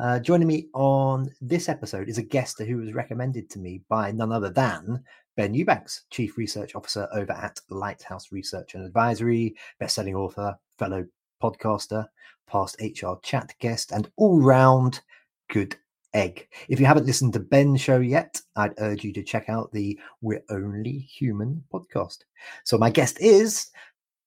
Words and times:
Uh, 0.00 0.18
joining 0.18 0.48
me 0.48 0.66
on 0.74 1.30
this 1.40 1.68
episode 1.68 2.08
is 2.08 2.18
a 2.18 2.22
guest 2.22 2.58
who 2.60 2.78
was 2.78 2.92
recommended 2.92 3.48
to 3.48 3.60
me 3.60 3.80
by 3.88 4.10
none 4.10 4.32
other 4.32 4.50
than 4.50 5.02
Ben 5.36 5.54
Eubanks, 5.54 6.04
Chief 6.10 6.36
Research 6.36 6.74
Officer 6.74 7.08
over 7.12 7.32
at 7.32 7.60
Lighthouse 7.70 8.32
Research 8.32 8.74
and 8.74 8.84
Advisory, 8.84 9.54
best-selling 9.78 10.16
author, 10.16 10.58
fellow 10.78 11.06
podcaster, 11.40 12.06
past 12.48 12.76
HR 12.80 13.14
chat 13.22 13.54
guest, 13.60 13.92
and 13.92 14.10
all-round 14.16 15.00
good 15.48 15.76
egg. 16.12 16.48
If 16.68 16.80
you 16.80 16.86
haven't 16.86 17.06
listened 17.06 17.32
to 17.34 17.40
Ben's 17.40 17.80
show 17.80 18.00
yet, 18.00 18.40
I'd 18.56 18.74
urge 18.78 19.04
you 19.04 19.12
to 19.12 19.22
check 19.22 19.48
out 19.48 19.70
the 19.70 19.98
We're 20.20 20.42
Only 20.48 20.98
Human 20.98 21.62
podcast. 21.72 22.18
So 22.64 22.78
my 22.78 22.90
guest 22.90 23.20
is 23.20 23.70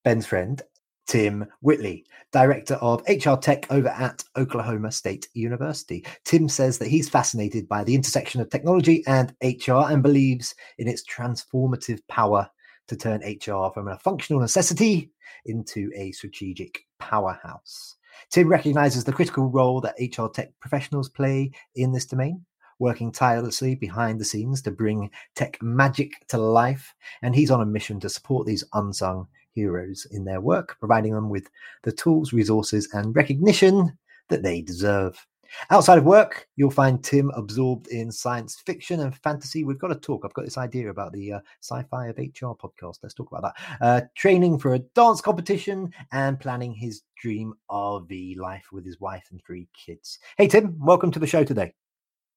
Ben's 0.06 0.26
friend 0.26 0.62
Tim 1.08 1.48
Whitley, 1.62 2.06
Director 2.32 2.76
of 2.76 3.02
HR 3.08 3.36
Tech 3.36 3.66
over 3.72 3.88
at 3.88 4.24
Oklahoma 4.36 4.92
State 4.92 5.28
University. 5.34 6.06
Tim 6.26 6.50
says 6.50 6.78
that 6.78 6.90
he's 6.90 7.10
fascinated 7.10 7.68
by 7.68 7.84
the 7.84 7.96
intersection 7.96 8.42
of 8.42 8.50
technology 8.50 9.04
and 9.08 9.34
HR 9.42 9.90
and 9.90 10.04
believes 10.04 10.54
in 10.78 10.88
its 10.88 11.04
transformative 11.06 12.00
power 12.10 12.50
to 12.88 12.96
turn 12.96 13.22
HR 13.22 13.72
from 13.74 13.88
a 13.88 14.00
functional 14.00 14.42
necessity 14.42 15.12
into 15.46 15.90
a 15.96 16.12
strategic 16.12 16.86
powerhouse. 17.00 17.96
Tim 18.30 18.48
recognizes 18.48 19.04
the 19.04 19.14
critical 19.14 19.50
role 19.50 19.82
that 19.82 19.96
HR 20.00 20.28
tech 20.28 20.52
professionals 20.60 21.10
play 21.10 21.52
in 21.76 21.92
this 21.92 22.06
domain, 22.06 22.46
working 22.80 23.12
tirelessly 23.12 23.76
behind 23.76 24.20
the 24.20 24.26
scenes 24.26 24.62
to 24.64 24.72
bring 24.72 25.10
tech 25.36 25.62
magic 25.62 26.12
to 26.28 26.38
life. 26.38 26.94
And 27.22 27.36
he's 27.36 27.52
on 27.52 27.62
a 27.62 27.66
mission 27.66 28.00
to 28.02 28.10
support 28.10 28.46
these 28.46 28.64
unsung 28.74 29.28
heroes 29.58 30.06
in 30.12 30.24
their 30.24 30.40
work, 30.40 30.78
providing 30.80 31.14
them 31.14 31.30
with 31.30 31.50
the 31.84 31.92
tools, 31.92 32.32
resources, 32.32 32.88
and 32.94 33.16
recognition 33.16 33.98
that 34.30 34.44
they 34.44 34.62
deserve. 34.62 35.26
Outside 35.72 35.98
of 35.98 36.04
work, 36.04 36.48
you'll 36.56 36.70
find 36.70 37.04
Tim 37.04 37.32
absorbed 37.32 37.88
in 37.88 38.12
science 38.12 38.62
fiction 38.66 39.00
and 39.00 39.16
fantasy. 39.16 39.64
We've 39.64 39.80
got 39.80 39.88
to 39.88 39.96
talk. 39.96 40.24
I've 40.24 40.34
got 40.34 40.46
this 40.46 40.58
idea 40.58 40.90
about 40.90 41.14
the 41.14 41.34
uh, 41.34 41.40
sci 41.62 41.84
fi 41.90 42.08
of 42.08 42.18
HR 42.18 42.54
podcast. 42.54 43.00
Let's 43.02 43.16
talk 43.16 43.32
about 43.32 43.54
that. 43.56 43.78
Uh, 43.82 44.02
training 44.16 44.60
for 44.60 44.76
a 44.76 44.80
dance 44.80 45.22
competition 45.22 45.92
and 46.12 46.40
planning 46.40 46.74
his 46.74 47.02
dream 47.20 47.54
RV 47.72 48.38
life 48.38 48.68
with 48.72 48.86
his 48.86 49.00
wife 49.00 49.26
and 49.32 49.42
three 49.44 49.68
kids. 49.74 50.20
Hey, 50.38 50.48
Tim, 50.48 50.76
welcome 50.80 51.12
to 51.12 51.20
the 51.20 51.28
show 51.28 51.44
today. 51.44 51.74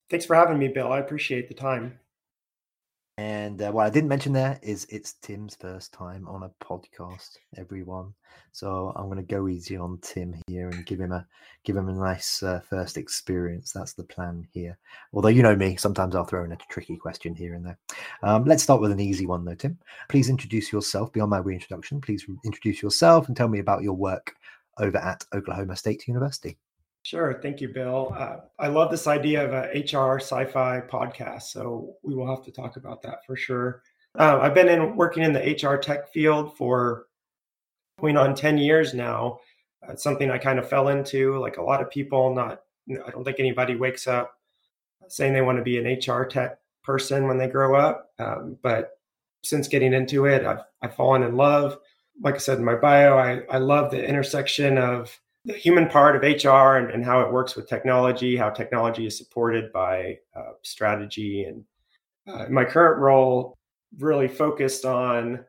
Thanks 0.09 0.25
for 0.25 0.35
having 0.35 0.57
me, 0.57 0.69
Bill. 0.69 0.91
I 0.91 0.99
appreciate 0.99 1.47
the 1.47 1.53
time. 1.53 2.00
And 3.17 3.61
uh, 3.61 3.71
what 3.71 3.85
I 3.85 3.89
didn't 3.89 4.09
mention 4.09 4.33
there 4.33 4.57
is 4.63 4.87
it's 4.89 5.13
Tim's 5.21 5.55
first 5.55 5.91
time 5.91 6.27
on 6.27 6.43
a 6.43 6.65
podcast, 6.65 7.37
everyone. 7.57 8.13
So 8.53 8.93
I'm 8.95 9.05
going 9.05 9.17
to 9.17 9.23
go 9.23 9.47
easy 9.47 9.77
on 9.77 9.99
Tim 10.01 10.33
here 10.47 10.69
and 10.69 10.85
give 10.85 10.99
him 10.99 11.11
a 11.11 11.27
give 11.63 11.75
him 11.75 11.89
a 11.89 11.93
nice 11.93 12.41
uh, 12.41 12.61
first 12.69 12.97
experience. 12.97 13.71
That's 13.73 13.93
the 13.93 14.05
plan 14.05 14.47
here. 14.53 14.77
Although 15.13 15.27
you 15.27 15.43
know 15.43 15.55
me, 15.55 15.75
sometimes 15.75 16.15
I'll 16.15 16.25
throw 16.25 16.45
in 16.45 16.53
a 16.53 16.57
tricky 16.69 16.95
question 16.95 17.35
here 17.35 17.53
and 17.53 17.65
there. 17.65 17.77
Um, 18.23 18.45
let's 18.45 18.63
start 18.63 18.81
with 18.81 18.91
an 18.91 18.99
easy 18.99 19.25
one 19.25 19.43
though, 19.45 19.55
Tim. 19.55 19.77
Please 20.09 20.29
introduce 20.29 20.71
yourself 20.71 21.11
beyond 21.11 21.31
my 21.31 21.39
reintroduction. 21.39 22.01
Please 22.01 22.25
introduce 22.45 22.81
yourself 22.81 23.27
and 23.27 23.35
tell 23.35 23.49
me 23.49 23.59
about 23.59 23.83
your 23.83 23.93
work 23.93 24.33
over 24.79 24.97
at 24.97 25.25
Oklahoma 25.33 25.75
State 25.75 26.07
University. 26.07 26.57
Sure. 27.03 27.39
Thank 27.41 27.61
you, 27.61 27.69
Bill. 27.69 28.13
Uh, 28.15 28.37
I 28.59 28.67
love 28.67 28.91
this 28.91 29.07
idea 29.07 29.43
of 29.43 29.53
a 29.53 29.69
HR 29.79 30.19
sci 30.19 30.45
fi 30.45 30.81
podcast. 30.81 31.43
So 31.43 31.95
we 32.03 32.13
will 32.13 32.27
have 32.27 32.45
to 32.45 32.51
talk 32.51 32.77
about 32.77 33.01
that 33.01 33.25
for 33.25 33.35
sure. 33.35 33.81
Uh, 34.17 34.39
I've 34.41 34.53
been 34.53 34.69
in 34.69 34.95
working 34.95 35.23
in 35.23 35.33
the 35.33 35.39
HR 35.39 35.77
tech 35.77 36.11
field 36.11 36.55
for 36.57 37.07
going 37.99 38.17
on 38.17 38.35
10 38.35 38.57
years 38.57 38.93
now. 38.93 39.39
It's 39.89 40.03
something 40.03 40.29
I 40.29 40.37
kind 40.37 40.59
of 40.59 40.69
fell 40.69 40.89
into, 40.89 41.39
like 41.39 41.57
a 41.57 41.63
lot 41.63 41.81
of 41.81 41.89
people, 41.89 42.35
not, 42.35 42.61
I 42.89 43.09
don't 43.09 43.23
think 43.23 43.39
anybody 43.39 43.75
wakes 43.75 44.05
up 44.05 44.37
saying 45.07 45.33
they 45.33 45.41
want 45.41 45.57
to 45.57 45.63
be 45.63 45.77
an 45.77 45.85
HR 45.85 46.25
tech 46.25 46.57
person 46.83 47.27
when 47.27 47.37
they 47.37 47.47
grow 47.47 47.75
up. 47.75 48.11
Um, 48.19 48.57
but 48.61 48.91
since 49.43 49.67
getting 49.67 49.93
into 49.93 50.25
it, 50.25 50.45
I've, 50.45 50.59
I've 50.81 50.95
fallen 50.95 51.23
in 51.23 51.35
love. 51.35 51.77
Like 52.21 52.35
I 52.35 52.39
said 52.39 52.59
in 52.59 52.65
my 52.65 52.75
bio, 52.75 53.17
I, 53.17 53.41
I 53.49 53.57
love 53.57 53.91
the 53.91 54.05
intersection 54.05 54.77
of 54.77 55.19
the 55.45 55.53
human 55.53 55.87
part 55.87 56.15
of 56.15 56.21
HR 56.21 56.77
and, 56.77 56.91
and, 56.91 57.03
how 57.03 57.21
it 57.21 57.31
works 57.31 57.55
with 57.55 57.67
technology, 57.67 58.37
how 58.37 58.49
technology 58.49 59.07
is 59.07 59.17
supported 59.17 59.71
by 59.71 60.19
uh, 60.35 60.51
strategy. 60.61 61.45
And 61.45 61.65
uh, 62.27 62.45
my 62.49 62.63
current 62.63 62.99
role 62.99 63.57
really 63.97 64.27
focused 64.27 64.85
on 64.85 65.43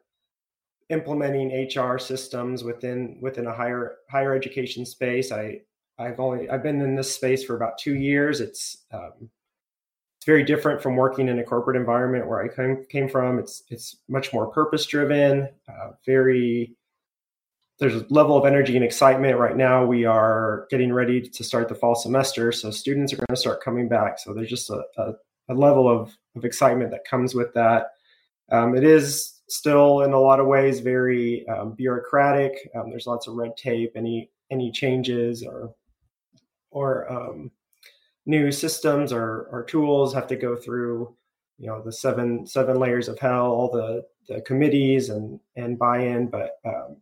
implementing 0.88 1.68
HR 1.68 1.98
systems 1.98 2.64
within 2.64 3.18
within 3.20 3.46
a 3.46 3.54
higher 3.54 3.96
higher 4.10 4.34
education 4.34 4.86
space. 4.86 5.30
I 5.30 5.60
I've 5.98 6.20
only 6.20 6.48
I've 6.48 6.62
been 6.62 6.80
in 6.80 6.94
this 6.94 7.14
space 7.14 7.44
for 7.44 7.56
about 7.56 7.78
two 7.78 7.94
years. 7.94 8.40
It's 8.40 8.84
um, 8.92 9.30
it's 10.18 10.26
very 10.26 10.44
different 10.44 10.82
from 10.82 10.96
working 10.96 11.28
in 11.28 11.38
a 11.38 11.44
corporate 11.44 11.76
environment 11.76 12.26
where 12.26 12.42
I 12.42 12.48
came 12.48 12.84
came 12.88 13.08
from. 13.08 13.38
It's 13.38 13.62
it's 13.68 13.96
much 14.08 14.32
more 14.32 14.46
purpose 14.46 14.86
driven, 14.86 15.48
uh, 15.68 15.90
very 16.06 16.76
there's 17.82 18.00
a 18.00 18.06
level 18.10 18.36
of 18.36 18.46
energy 18.46 18.76
and 18.76 18.84
excitement 18.84 19.36
right 19.36 19.56
now. 19.56 19.84
We 19.84 20.04
are 20.04 20.68
getting 20.70 20.92
ready 20.92 21.20
to 21.20 21.42
start 21.42 21.68
the 21.68 21.74
fall 21.74 21.96
semester, 21.96 22.52
so 22.52 22.70
students 22.70 23.12
are 23.12 23.16
going 23.16 23.26
to 23.30 23.36
start 23.36 23.60
coming 23.60 23.88
back. 23.88 24.20
So 24.20 24.32
there's 24.32 24.48
just 24.48 24.70
a, 24.70 24.84
a, 24.98 25.14
a 25.48 25.54
level 25.54 25.88
of, 25.88 26.16
of 26.36 26.44
excitement 26.44 26.92
that 26.92 27.04
comes 27.04 27.34
with 27.34 27.52
that. 27.54 27.88
Um, 28.52 28.76
it 28.76 28.84
is 28.84 29.40
still, 29.48 30.02
in 30.02 30.12
a 30.12 30.20
lot 30.20 30.38
of 30.38 30.46
ways, 30.46 30.78
very 30.78 31.44
um, 31.48 31.72
bureaucratic. 31.72 32.70
Um, 32.76 32.88
there's 32.88 33.08
lots 33.08 33.26
of 33.26 33.34
red 33.34 33.56
tape. 33.56 33.94
Any 33.96 34.30
any 34.52 34.70
changes 34.70 35.42
or 35.42 35.74
or 36.70 37.10
um, 37.12 37.50
new 38.26 38.52
systems 38.52 39.12
or, 39.12 39.48
or 39.50 39.64
tools 39.64 40.14
have 40.14 40.28
to 40.28 40.36
go 40.36 40.54
through 40.54 41.16
you 41.58 41.66
know 41.66 41.82
the 41.82 41.90
seven 41.90 42.46
seven 42.46 42.78
layers 42.78 43.08
of 43.08 43.18
hell, 43.18 43.46
all 43.46 43.72
the 43.72 44.04
the 44.28 44.40
committees 44.42 45.08
and 45.08 45.40
and 45.56 45.80
buy-in, 45.80 46.28
but 46.28 46.58
um, 46.64 46.98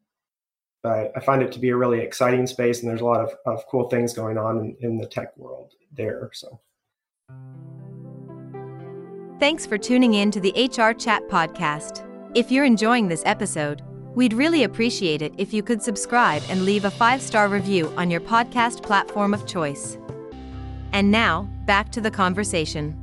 but 0.82 1.12
I 1.16 1.20
find 1.20 1.42
it 1.42 1.52
to 1.52 1.58
be 1.58 1.70
a 1.70 1.76
really 1.76 2.00
exciting 2.00 2.46
space, 2.46 2.80
and 2.80 2.90
there's 2.90 3.00
a 3.00 3.04
lot 3.04 3.20
of, 3.20 3.32
of 3.46 3.66
cool 3.66 3.88
things 3.88 4.12
going 4.12 4.38
on 4.38 4.58
in, 4.58 4.76
in 4.80 4.98
the 4.98 5.06
tech 5.06 5.36
world 5.36 5.72
there. 5.92 6.30
So. 6.32 6.60
Thanks 9.38 9.64
for 9.66 9.78
tuning 9.78 10.14
in 10.14 10.30
to 10.32 10.40
the 10.40 10.52
HR 10.52 10.92
Chat 10.92 11.26
Podcast. 11.28 12.06
If 12.34 12.50
you're 12.50 12.64
enjoying 12.64 13.08
this 13.08 13.22
episode, 13.24 13.82
we'd 14.14 14.32
really 14.32 14.64
appreciate 14.64 15.22
it 15.22 15.32
if 15.38 15.52
you 15.52 15.62
could 15.62 15.82
subscribe 15.82 16.42
and 16.48 16.64
leave 16.64 16.84
a 16.84 16.90
five 16.90 17.22
star 17.22 17.48
review 17.48 17.92
on 17.96 18.10
your 18.10 18.20
podcast 18.20 18.82
platform 18.82 19.34
of 19.34 19.46
choice. 19.46 19.98
And 20.92 21.10
now, 21.10 21.48
back 21.64 21.90
to 21.92 22.00
the 22.00 22.10
conversation. 22.10 22.96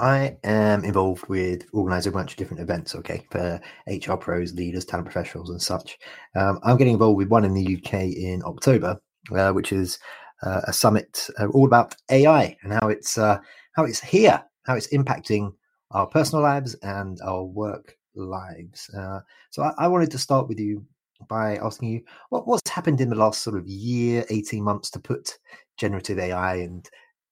I 0.00 0.36
am 0.44 0.84
involved 0.84 1.28
with 1.28 1.64
organising 1.72 2.12
a 2.12 2.16
bunch 2.16 2.32
of 2.32 2.36
different 2.36 2.62
events, 2.62 2.94
okay, 2.94 3.26
for 3.30 3.60
HR 3.86 4.14
pros, 4.14 4.54
leaders, 4.54 4.84
talent 4.84 5.06
professionals, 5.06 5.50
and 5.50 5.60
such. 5.60 5.98
Um, 6.36 6.60
I'm 6.62 6.76
getting 6.76 6.94
involved 6.94 7.16
with 7.16 7.28
one 7.28 7.44
in 7.44 7.54
the 7.54 7.76
UK 7.76 7.94
in 7.94 8.42
October, 8.44 9.00
uh, 9.32 9.52
which 9.52 9.72
is 9.72 9.98
uh, 10.42 10.60
a 10.64 10.72
summit 10.72 11.28
uh, 11.38 11.46
all 11.48 11.66
about 11.66 11.94
AI 12.10 12.56
and 12.62 12.72
how 12.72 12.88
it's 12.88 13.18
uh, 13.18 13.38
how 13.72 13.84
it's 13.84 14.00
here, 14.00 14.42
how 14.64 14.74
it's 14.74 14.92
impacting 14.92 15.52
our 15.90 16.06
personal 16.06 16.42
lives 16.42 16.74
and 16.82 17.18
our 17.24 17.44
work 17.44 17.96
lives. 18.14 18.90
Uh, 18.90 19.20
so 19.50 19.62
I, 19.62 19.72
I, 19.78 19.88
wanted 19.88 20.10
to 20.10 20.18
start 20.18 20.48
with 20.48 20.58
you 20.58 20.84
by 21.28 21.56
asking 21.56 21.90
you 21.90 22.02
what, 22.30 22.46
what's 22.46 22.68
happened 22.68 23.00
in 23.00 23.08
the 23.08 23.16
last 23.16 23.42
sort 23.42 23.56
of 23.56 23.66
year, 23.66 24.24
18 24.30 24.62
months 24.62 24.90
to 24.90 25.00
put 25.00 25.38
generative 25.78 26.18
AI 26.18 26.56
and 26.56 26.88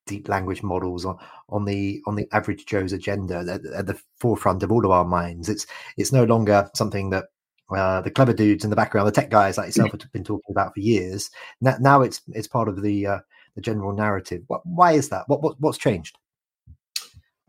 deep 0.06 0.28
language 0.28 0.62
models 0.62 1.04
on, 1.04 1.18
on 1.48 1.64
the 1.64 2.02
on 2.06 2.16
the 2.16 2.26
average 2.32 2.66
Joe's 2.66 2.92
agenda 2.92 3.38
at, 3.38 3.64
at, 3.66 3.86
the 3.86 4.00
forefront 4.18 4.62
of 4.62 4.72
all 4.72 4.84
of 4.84 4.90
our 4.90 5.04
minds. 5.04 5.48
It's 5.48 5.66
it's 5.96 6.12
no 6.12 6.24
longer 6.24 6.70
something 6.74 7.10
that 7.10 7.26
uh, 7.74 8.00
the 8.00 8.10
clever 8.10 8.32
dudes 8.32 8.64
in 8.64 8.70
the 8.70 8.76
background, 8.76 9.08
the 9.08 9.12
tech 9.12 9.30
guys 9.30 9.58
like 9.58 9.68
yourself, 9.68 9.90
have 9.92 10.12
been 10.12 10.24
talking 10.24 10.50
about 10.50 10.74
for 10.74 10.80
years. 10.80 11.30
Now, 11.60 11.76
now 11.80 12.02
it's 12.02 12.22
it's 12.28 12.48
part 12.48 12.68
of 12.68 12.82
the 12.82 13.06
uh, 13.06 13.18
the 13.54 13.60
general 13.60 13.92
narrative. 13.92 14.42
What, 14.46 14.64
why 14.64 14.92
is 14.92 15.08
that? 15.10 15.28
What, 15.28 15.42
what 15.42 15.60
what's 15.60 15.78
changed? 15.78 16.16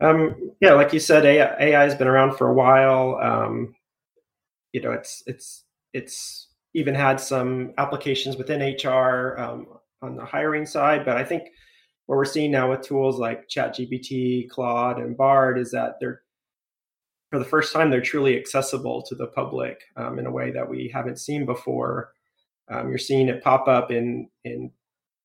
Um, 0.00 0.52
yeah, 0.60 0.74
like 0.74 0.92
you 0.92 1.00
said, 1.00 1.24
AI, 1.24 1.56
AI, 1.58 1.82
has 1.82 1.94
been 1.94 2.06
around 2.06 2.36
for 2.36 2.48
a 2.48 2.54
while. 2.54 3.18
Um, 3.20 3.74
you 4.72 4.80
know, 4.80 4.92
it's 4.92 5.22
it's 5.26 5.64
it's 5.92 6.48
even 6.74 6.94
had 6.94 7.20
some 7.20 7.72
applications 7.78 8.36
within 8.36 8.60
HR. 8.60 9.36
Um, 9.38 9.66
on 10.02 10.16
the 10.16 10.24
hiring 10.24 10.66
side. 10.66 11.04
But 11.04 11.16
I 11.16 11.24
think 11.24 11.44
what 12.08 12.16
we're 12.16 12.24
seeing 12.24 12.50
now 12.50 12.70
with 12.70 12.80
tools 12.80 13.18
like 13.18 13.50
ChatGPT, 13.50 14.48
Claude, 14.48 14.98
and 14.98 15.14
Bard 15.14 15.58
is 15.58 15.70
that 15.72 15.96
they're 16.00 16.22
for 17.30 17.38
the 17.38 17.44
first 17.44 17.74
time 17.74 17.90
they're 17.90 18.00
truly 18.00 18.38
accessible 18.38 19.02
to 19.02 19.14
the 19.14 19.26
public 19.26 19.82
um, 19.98 20.18
in 20.18 20.24
a 20.24 20.30
way 20.30 20.50
that 20.50 20.66
we 20.66 20.88
haven't 20.88 21.18
seen 21.18 21.44
before. 21.44 22.14
Um, 22.70 22.88
you're 22.88 22.96
seeing 22.96 23.28
it 23.28 23.44
pop 23.44 23.68
up 23.68 23.90
in 23.90 24.30
in 24.44 24.70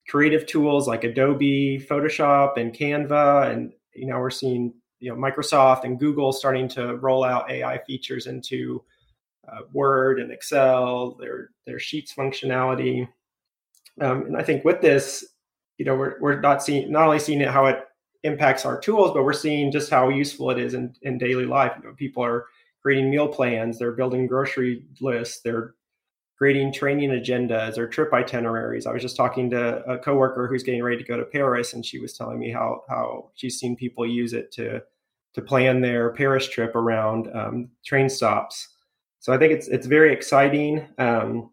creative 0.10 0.46
tools 0.46 0.86
like 0.86 1.06
Adobe 1.06 1.80
Photoshop 1.90 2.58
and 2.58 2.74
Canva, 2.74 3.50
and 3.50 3.72
you 3.96 4.06
know 4.06 4.20
we're 4.20 4.30
seeing 4.30 4.74
you 5.00 5.10
know 5.10 5.16
Microsoft 5.16 5.86
and 5.86 5.98
Google 5.98 6.34
starting 6.34 6.68
to 6.68 6.98
roll 6.98 7.24
out 7.24 7.50
AI 7.50 7.78
features 7.86 8.28
into 8.28 8.84
uh, 9.48 9.62
Word 9.72 10.20
and 10.20 10.34
Excel, 10.34 11.16
their 11.18 11.52
their 11.66 11.80
Sheets 11.80 12.14
functionality, 12.14 13.08
um, 14.02 14.26
and 14.26 14.36
I 14.36 14.44
think 14.44 14.66
with 14.66 14.82
this, 14.82 15.26
you 15.78 15.86
know, 15.86 15.96
we're 15.96 16.20
we're 16.20 16.40
not 16.40 16.64
seeing 16.64 16.92
not 16.92 17.06
only 17.06 17.20
seeing 17.20 17.42
it 17.42 17.50
how 17.50 17.66
it 17.66 17.80
impacts 18.24 18.66
our 18.66 18.80
tools, 18.80 19.12
but 19.14 19.24
we're 19.24 19.34
seeing 19.34 19.72
just 19.72 19.90
how 19.90 20.10
useful 20.10 20.50
it 20.52 20.58
is 20.58 20.74
in, 20.74 20.96
in 21.02 21.18
daily 21.18 21.46
life. 21.46 21.74
You 21.78 21.90
know, 21.90 21.96
people 21.96 22.24
are 22.24 22.46
creating 22.82 23.10
meal 23.10 23.28
plans, 23.28 23.80
they're 23.80 23.92
building 23.92 24.28
grocery 24.28 24.86
lists, 25.02 25.42
they're 25.42 25.76
creating 26.38 26.74
training 26.74 27.12
agendas 27.12 27.78
or 27.78 27.88
trip 27.88 28.14
itineraries. 28.14 28.86
I 28.86 28.92
was 28.92 29.02
just 29.02 29.16
talking 29.16 29.50
to 29.52 29.84
a 29.86 29.98
coworker 29.98 30.48
who's 30.48 30.64
getting 30.64 30.84
ready 30.84 30.98
to 30.98 31.04
go 31.04 31.18
to 31.18 31.24
Paris, 31.24 31.74
and 31.74 31.86
she 31.86 32.00
was 32.00 32.14
telling 32.14 32.40
me 32.40 32.52
how 32.52 32.84
how 32.90 33.32
she's 33.36 33.60
seen 33.60 33.76
people 33.76 34.06
use 34.06 34.34
it 34.34 34.52
to 34.54 34.82
to 35.34 35.42
plan 35.42 35.82
their 35.82 36.12
Paris 36.14 36.48
trip 36.48 36.76
around 36.76 37.30
um, 37.36 37.70
train 37.86 38.10
stops. 38.10 38.70
So 39.20 39.34
I 39.34 39.38
think 39.38 39.54
it's 39.54 39.68
it's 39.68 39.88
very 39.88 40.14
exciting. 40.14 40.88
Um, 40.98 41.52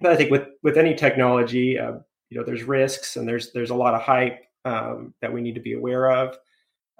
but 0.00 0.12
I 0.12 0.16
think 0.16 0.30
with 0.30 0.48
with 0.62 0.76
any 0.76 0.94
technology, 0.94 1.78
uh, 1.78 1.98
you 2.34 2.40
know, 2.40 2.44
there's 2.44 2.64
risks 2.64 3.14
and 3.14 3.28
there's 3.28 3.52
there's 3.52 3.70
a 3.70 3.74
lot 3.74 3.94
of 3.94 4.02
hype 4.02 4.44
um, 4.64 5.14
that 5.20 5.32
we 5.32 5.40
need 5.40 5.54
to 5.54 5.60
be 5.60 5.74
aware 5.74 6.10
of. 6.10 6.36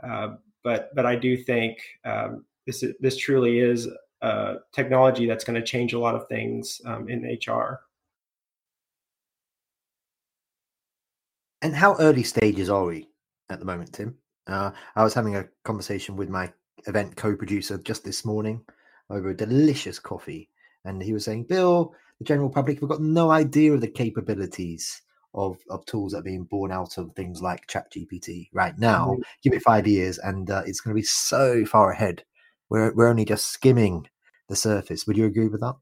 Uh, 0.01 0.37
but 0.63 0.95
but 0.95 1.07
I 1.07 1.17
do 1.17 1.37
think 1.37 1.79
um, 2.05 2.45
this 2.69 2.85
this 3.01 3.17
truly 3.17 3.59
is 3.59 3.89
uh, 4.23 4.55
technology 4.73 5.27
that's 5.27 5.43
going 5.43 5.61
to 5.61 5.67
change 5.67 5.93
a 5.93 5.99
lot 5.99 6.15
of 6.15 6.29
things 6.29 6.81
um, 6.87 7.09
in 7.09 7.25
HR. 7.25 7.81
And 11.63 11.75
how 11.75 11.97
early 11.97 12.23
stages 12.23 12.71
are 12.71 12.85
we 12.85 13.09
at 13.51 13.59
the 13.59 13.65
moment, 13.65 13.93
Tim? 13.93 14.17
Uh, 14.47 14.71
I 14.95 15.03
was 15.03 15.15
having 15.15 15.35
a 15.35 15.49
conversation 15.65 16.15
with 16.15 16.29
my 16.29 16.53
event 16.87 17.17
co-producer 17.17 17.79
just 17.79 18.05
this 18.05 18.25
morning 18.25 18.63
over 19.11 19.31
a 19.31 19.37
delicious 19.37 19.99
coffee, 19.99 20.49
and 20.85 21.03
he 21.03 21.13
was 21.13 21.25
saying, 21.25 21.47
"Bill, 21.49 21.93
the 22.21 22.25
general 22.25 22.51
public 22.51 22.79
have 22.79 22.89
got 22.89 23.01
no 23.01 23.33
idea 23.33 23.73
of 23.73 23.81
the 23.81 23.89
capabilities 23.89 25.03
of, 25.35 25.59
of 25.69 25.85
tools 25.87 26.13
that 26.13 26.19
are 26.19 26.23
being 26.23 26.45
born 26.45 26.71
out 26.71 26.97
of 26.99 27.13
things 27.13 27.43
like 27.43 27.67
ChatGPT 27.67 28.49
right 28.53 28.79
now. 28.79 29.09
Mm-hmm. 29.09 29.23
Give 29.43 29.53
it 29.53 29.63
five 29.63 29.87
years, 29.87 30.19
and 30.19 30.51
uh, 30.51 30.63
it's 30.67 30.81
going 30.81 30.95
to 30.95 31.01
be 31.01 31.05
so 31.05 31.65
far 31.67 31.91
ahead. 31.91 32.25
We're 32.71 32.93
we're 32.95 33.09
only 33.09 33.25
just 33.25 33.49
skimming 33.49 34.09
the 34.49 34.57
surface. 34.57 35.07
Would 35.07 35.17
you 35.17 35.27
agree 35.27 35.49
with 35.49 35.61
that? 35.61 35.75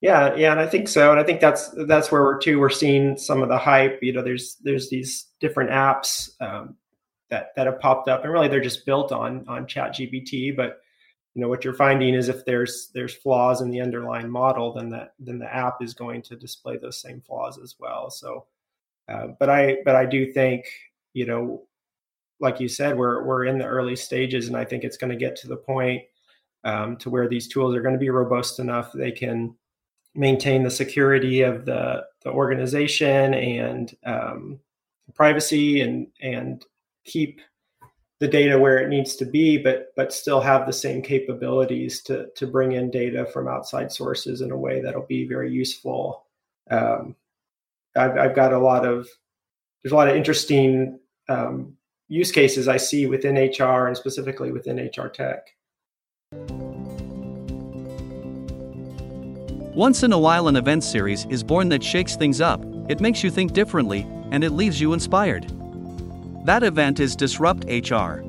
Yeah, 0.00 0.34
yeah, 0.34 0.50
and 0.52 0.60
I 0.60 0.66
think 0.66 0.88
so. 0.88 1.10
And 1.10 1.20
I 1.20 1.24
think 1.24 1.40
that's 1.40 1.70
that's 1.86 2.12
where 2.12 2.22
we're 2.22 2.38
too. 2.38 2.60
We're 2.60 2.70
seeing 2.70 3.16
some 3.16 3.42
of 3.42 3.48
the 3.48 3.58
hype. 3.58 3.98
You 4.02 4.12
know, 4.12 4.22
there's 4.22 4.56
there's 4.62 4.90
these 4.90 5.28
different 5.40 5.70
apps 5.70 6.30
um, 6.40 6.76
that 7.30 7.48
that 7.56 7.66
have 7.66 7.80
popped 7.80 8.08
up, 8.08 8.22
and 8.22 8.32
really 8.32 8.48
they're 8.48 8.60
just 8.60 8.84
built 8.84 9.12
on 9.12 9.44
on 9.48 9.66
Chat 9.66 9.94
GPT. 9.94 10.54
But 10.54 10.80
you 11.36 11.42
know, 11.42 11.48
what 11.48 11.64
you're 11.64 11.74
finding 11.74 12.14
is 12.14 12.30
if 12.30 12.46
there's 12.46 12.88
there's 12.94 13.12
flaws 13.12 13.60
in 13.60 13.68
the 13.68 13.82
underlying 13.82 14.30
model, 14.30 14.72
then 14.72 14.88
that 14.88 15.12
then 15.18 15.38
the 15.38 15.54
app 15.54 15.82
is 15.82 15.92
going 15.92 16.22
to 16.22 16.34
display 16.34 16.78
those 16.78 16.98
same 16.98 17.20
flaws 17.20 17.58
as 17.62 17.76
well. 17.78 18.08
So, 18.08 18.46
uh, 19.06 19.26
but 19.38 19.50
I 19.50 19.76
but 19.84 19.94
I 19.94 20.06
do 20.06 20.32
think 20.32 20.64
you 21.12 21.26
know, 21.26 21.66
like 22.40 22.58
you 22.58 22.68
said, 22.68 22.96
we're 22.96 23.22
we're 23.22 23.44
in 23.44 23.58
the 23.58 23.66
early 23.66 23.96
stages, 23.96 24.48
and 24.48 24.56
I 24.56 24.64
think 24.64 24.82
it's 24.82 24.96
going 24.96 25.10
to 25.10 25.16
get 25.16 25.36
to 25.36 25.46
the 25.46 25.58
point 25.58 26.04
um, 26.64 26.96
to 26.96 27.10
where 27.10 27.28
these 27.28 27.48
tools 27.48 27.74
are 27.74 27.82
going 27.82 27.92
to 27.92 28.00
be 28.00 28.08
robust 28.08 28.58
enough 28.58 28.92
they 28.94 29.12
can 29.12 29.54
maintain 30.14 30.62
the 30.62 30.70
security 30.70 31.42
of 31.42 31.66
the, 31.66 32.02
the 32.24 32.30
organization 32.30 33.34
and 33.34 33.94
um, 34.06 34.58
privacy 35.14 35.82
and 35.82 36.06
and 36.22 36.64
keep 37.04 37.42
the 38.18 38.28
data 38.28 38.58
where 38.58 38.78
it 38.78 38.88
needs 38.88 39.16
to 39.16 39.24
be, 39.24 39.58
but 39.58 39.92
but 39.96 40.12
still 40.12 40.40
have 40.40 40.66
the 40.66 40.72
same 40.72 41.02
capabilities 41.02 42.02
to 42.02 42.28
to 42.36 42.46
bring 42.46 42.72
in 42.72 42.90
data 42.90 43.26
from 43.26 43.48
outside 43.48 43.92
sources 43.92 44.40
in 44.40 44.50
a 44.50 44.56
way 44.56 44.80
that'll 44.80 45.06
be 45.06 45.26
very 45.26 45.50
useful. 45.50 46.24
Um, 46.70 47.14
I've, 47.94 48.16
I've 48.18 48.36
got 48.36 48.52
a 48.52 48.58
lot 48.58 48.86
of 48.86 49.08
there's 49.82 49.92
a 49.92 49.96
lot 49.96 50.08
of 50.08 50.16
interesting 50.16 50.98
um, 51.28 51.76
use 52.08 52.32
cases 52.32 52.68
I 52.68 52.76
see 52.76 53.06
within 53.06 53.34
HR 53.34 53.86
and 53.86 53.96
specifically 53.96 54.52
within 54.52 54.78
HR 54.78 55.08
tech. 55.08 55.48
Once 59.74 60.02
in 60.02 60.12
a 60.12 60.18
while, 60.18 60.48
an 60.48 60.56
event 60.56 60.82
series 60.82 61.26
is 61.26 61.44
born 61.44 61.68
that 61.68 61.84
shakes 61.84 62.16
things 62.16 62.40
up, 62.40 62.64
it 62.88 62.98
makes 62.98 63.22
you 63.22 63.30
think 63.30 63.52
differently, 63.52 64.06
and 64.30 64.42
it 64.42 64.52
leaves 64.52 64.80
you 64.80 64.94
inspired. 64.94 65.52
That 66.46 66.62
event 66.62 67.00
is 67.00 67.16
Disrupt 67.16 67.64
HR. 67.64 68.22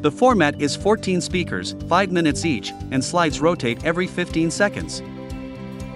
The 0.00 0.10
format 0.10 0.62
is 0.62 0.74
14 0.74 1.20
speakers, 1.20 1.76
5 1.86 2.10
minutes 2.10 2.46
each, 2.46 2.72
and 2.90 3.04
slides 3.04 3.38
rotate 3.38 3.84
every 3.84 4.06
15 4.06 4.50
seconds. 4.50 5.02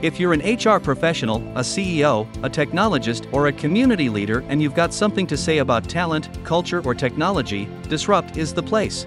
If 0.02 0.20
you're 0.20 0.34
an 0.34 0.42
HR 0.42 0.78
professional, 0.78 1.38
a 1.56 1.62
CEO, 1.62 2.28
a 2.44 2.50
technologist, 2.50 3.32
or 3.32 3.46
a 3.46 3.52
community 3.54 4.10
leader 4.10 4.44
and 4.48 4.60
you've 4.60 4.74
got 4.74 4.92
something 4.92 5.26
to 5.28 5.38
say 5.38 5.58
about 5.58 5.88
talent, 5.88 6.28
culture, 6.44 6.82
or 6.84 6.94
technology, 6.94 7.66
Disrupt 7.88 8.36
is 8.36 8.52
the 8.52 8.62
place. 8.62 9.06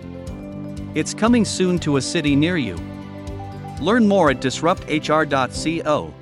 It's 0.95 1.13
coming 1.13 1.45
soon 1.45 1.77
to 1.81 1.98
a 1.98 2.01
city 2.01 2.36
near 2.36 2.57
you. 2.57 2.75
Learn 3.80 4.07
more 4.07 4.31
at 4.31 4.42
disrupthr.co. 4.42 6.13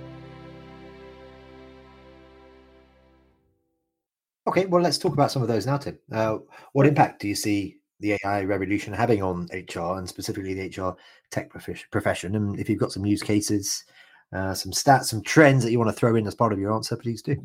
Okay, 4.45 4.65
well, 4.65 4.81
let's 4.81 4.97
talk 4.97 5.13
about 5.13 5.31
some 5.31 5.41
of 5.41 5.47
those 5.47 5.65
now, 5.65 5.77
Tim. 5.77 5.97
Uh, 6.11 6.39
what 6.73 6.85
impact 6.85 7.21
do 7.21 7.27
you 7.27 7.35
see 7.35 7.77
the 7.99 8.17
AI 8.25 8.43
revolution 8.43 8.93
having 8.93 9.23
on 9.23 9.47
HR 9.53 9.97
and 9.97 10.07
specifically 10.07 10.53
the 10.53 10.81
HR 10.81 10.97
tech 11.31 11.49
profession? 11.91 12.35
And 12.35 12.59
if 12.59 12.69
you've 12.69 12.79
got 12.79 12.91
some 12.91 13.05
use 13.05 13.23
cases, 13.23 13.85
uh, 14.33 14.53
some 14.53 14.71
stats, 14.71 15.05
some 15.05 15.21
trends 15.21 15.63
that 15.63 15.71
you 15.71 15.79
want 15.79 15.89
to 15.89 15.95
throw 15.95 16.15
in 16.15 16.27
as 16.27 16.35
part 16.35 16.51
of 16.51 16.59
your 16.59 16.73
answer, 16.73 16.97
please 16.97 17.21
do. 17.21 17.37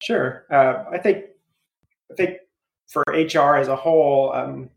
Sure. 0.00 0.46
Uh, 0.50 0.84
I 0.92 0.98
think 0.98 1.24
I 2.10 2.14
think 2.14 2.38
for 2.86 3.02
HR 3.08 3.56
as 3.56 3.68
a 3.68 3.76
whole, 3.76 4.32
um, 4.32 4.70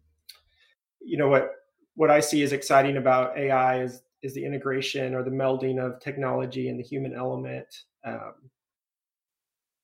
you 1.01 1.18
know 1.18 1.27
what 1.27 1.51
what 1.96 2.10
I 2.10 2.20
see 2.20 2.44
as 2.44 2.51
exciting 2.51 2.98
about 2.98 3.38
AI 3.38 3.84
is 3.84 4.01
is 4.22 4.34
the 4.34 4.46
integration 4.46 5.13
or 5.13 5.24
the 5.24 5.30
melding 5.30 5.80
of 5.80 6.00
technology 6.00 6.70
and 6.70 6.80
the 6.80 6.84
human 6.84 7.13
element. 7.13 7.68
Um, 8.06 8.34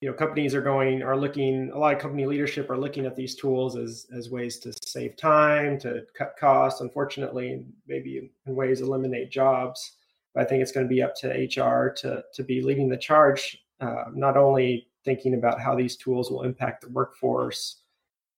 you 0.01 0.09
know, 0.09 0.13
companies 0.15 0.55
are 0.55 0.61
going 0.61 1.03
are 1.03 1.17
looking. 1.17 1.71
A 1.73 1.77
lot 1.77 1.93
of 1.93 1.99
company 1.99 2.25
leadership 2.25 2.69
are 2.69 2.77
looking 2.77 3.05
at 3.05 3.15
these 3.15 3.35
tools 3.35 3.75
as 3.75 4.07
as 4.15 4.29
ways 4.29 4.57
to 4.59 4.73
save 4.81 5.17
time, 5.17 5.77
to 5.79 6.03
cut 6.17 6.35
costs. 6.39 6.81
Unfortunately, 6.81 7.65
maybe 7.87 8.31
in 8.45 8.55
ways 8.55 8.81
eliminate 8.81 9.29
jobs. 9.29 9.97
But 10.33 10.43
I 10.43 10.45
think 10.45 10.61
it's 10.61 10.71
going 10.71 10.85
to 10.85 10.89
be 10.89 11.01
up 11.01 11.15
to 11.15 11.27
HR 11.27 11.93
to 11.97 12.23
to 12.33 12.43
be 12.43 12.61
leading 12.61 12.87
the 12.87 12.97
charge, 12.97 13.57
uh, 13.81 14.05
not 14.13 14.37
only 14.37 14.87
thinking 15.03 15.33
about 15.33 15.59
how 15.59 15.75
these 15.75 15.97
tools 15.97 16.31
will 16.31 16.43
impact 16.43 16.81
the 16.81 16.89
workforce, 16.89 17.81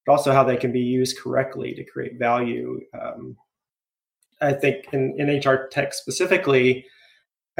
but 0.05 0.13
also 0.13 0.31
how 0.31 0.43
they 0.43 0.57
can 0.57 0.71
be 0.71 0.79
used 0.79 1.19
correctly 1.19 1.73
to 1.75 1.83
create 1.83 2.17
value. 2.17 2.81
Um, 2.99 3.37
I 4.41 4.53
think 4.53 4.85
in, 4.93 5.13
in 5.19 5.39
HR 5.39 5.67
tech 5.67 5.93
specifically, 5.93 6.85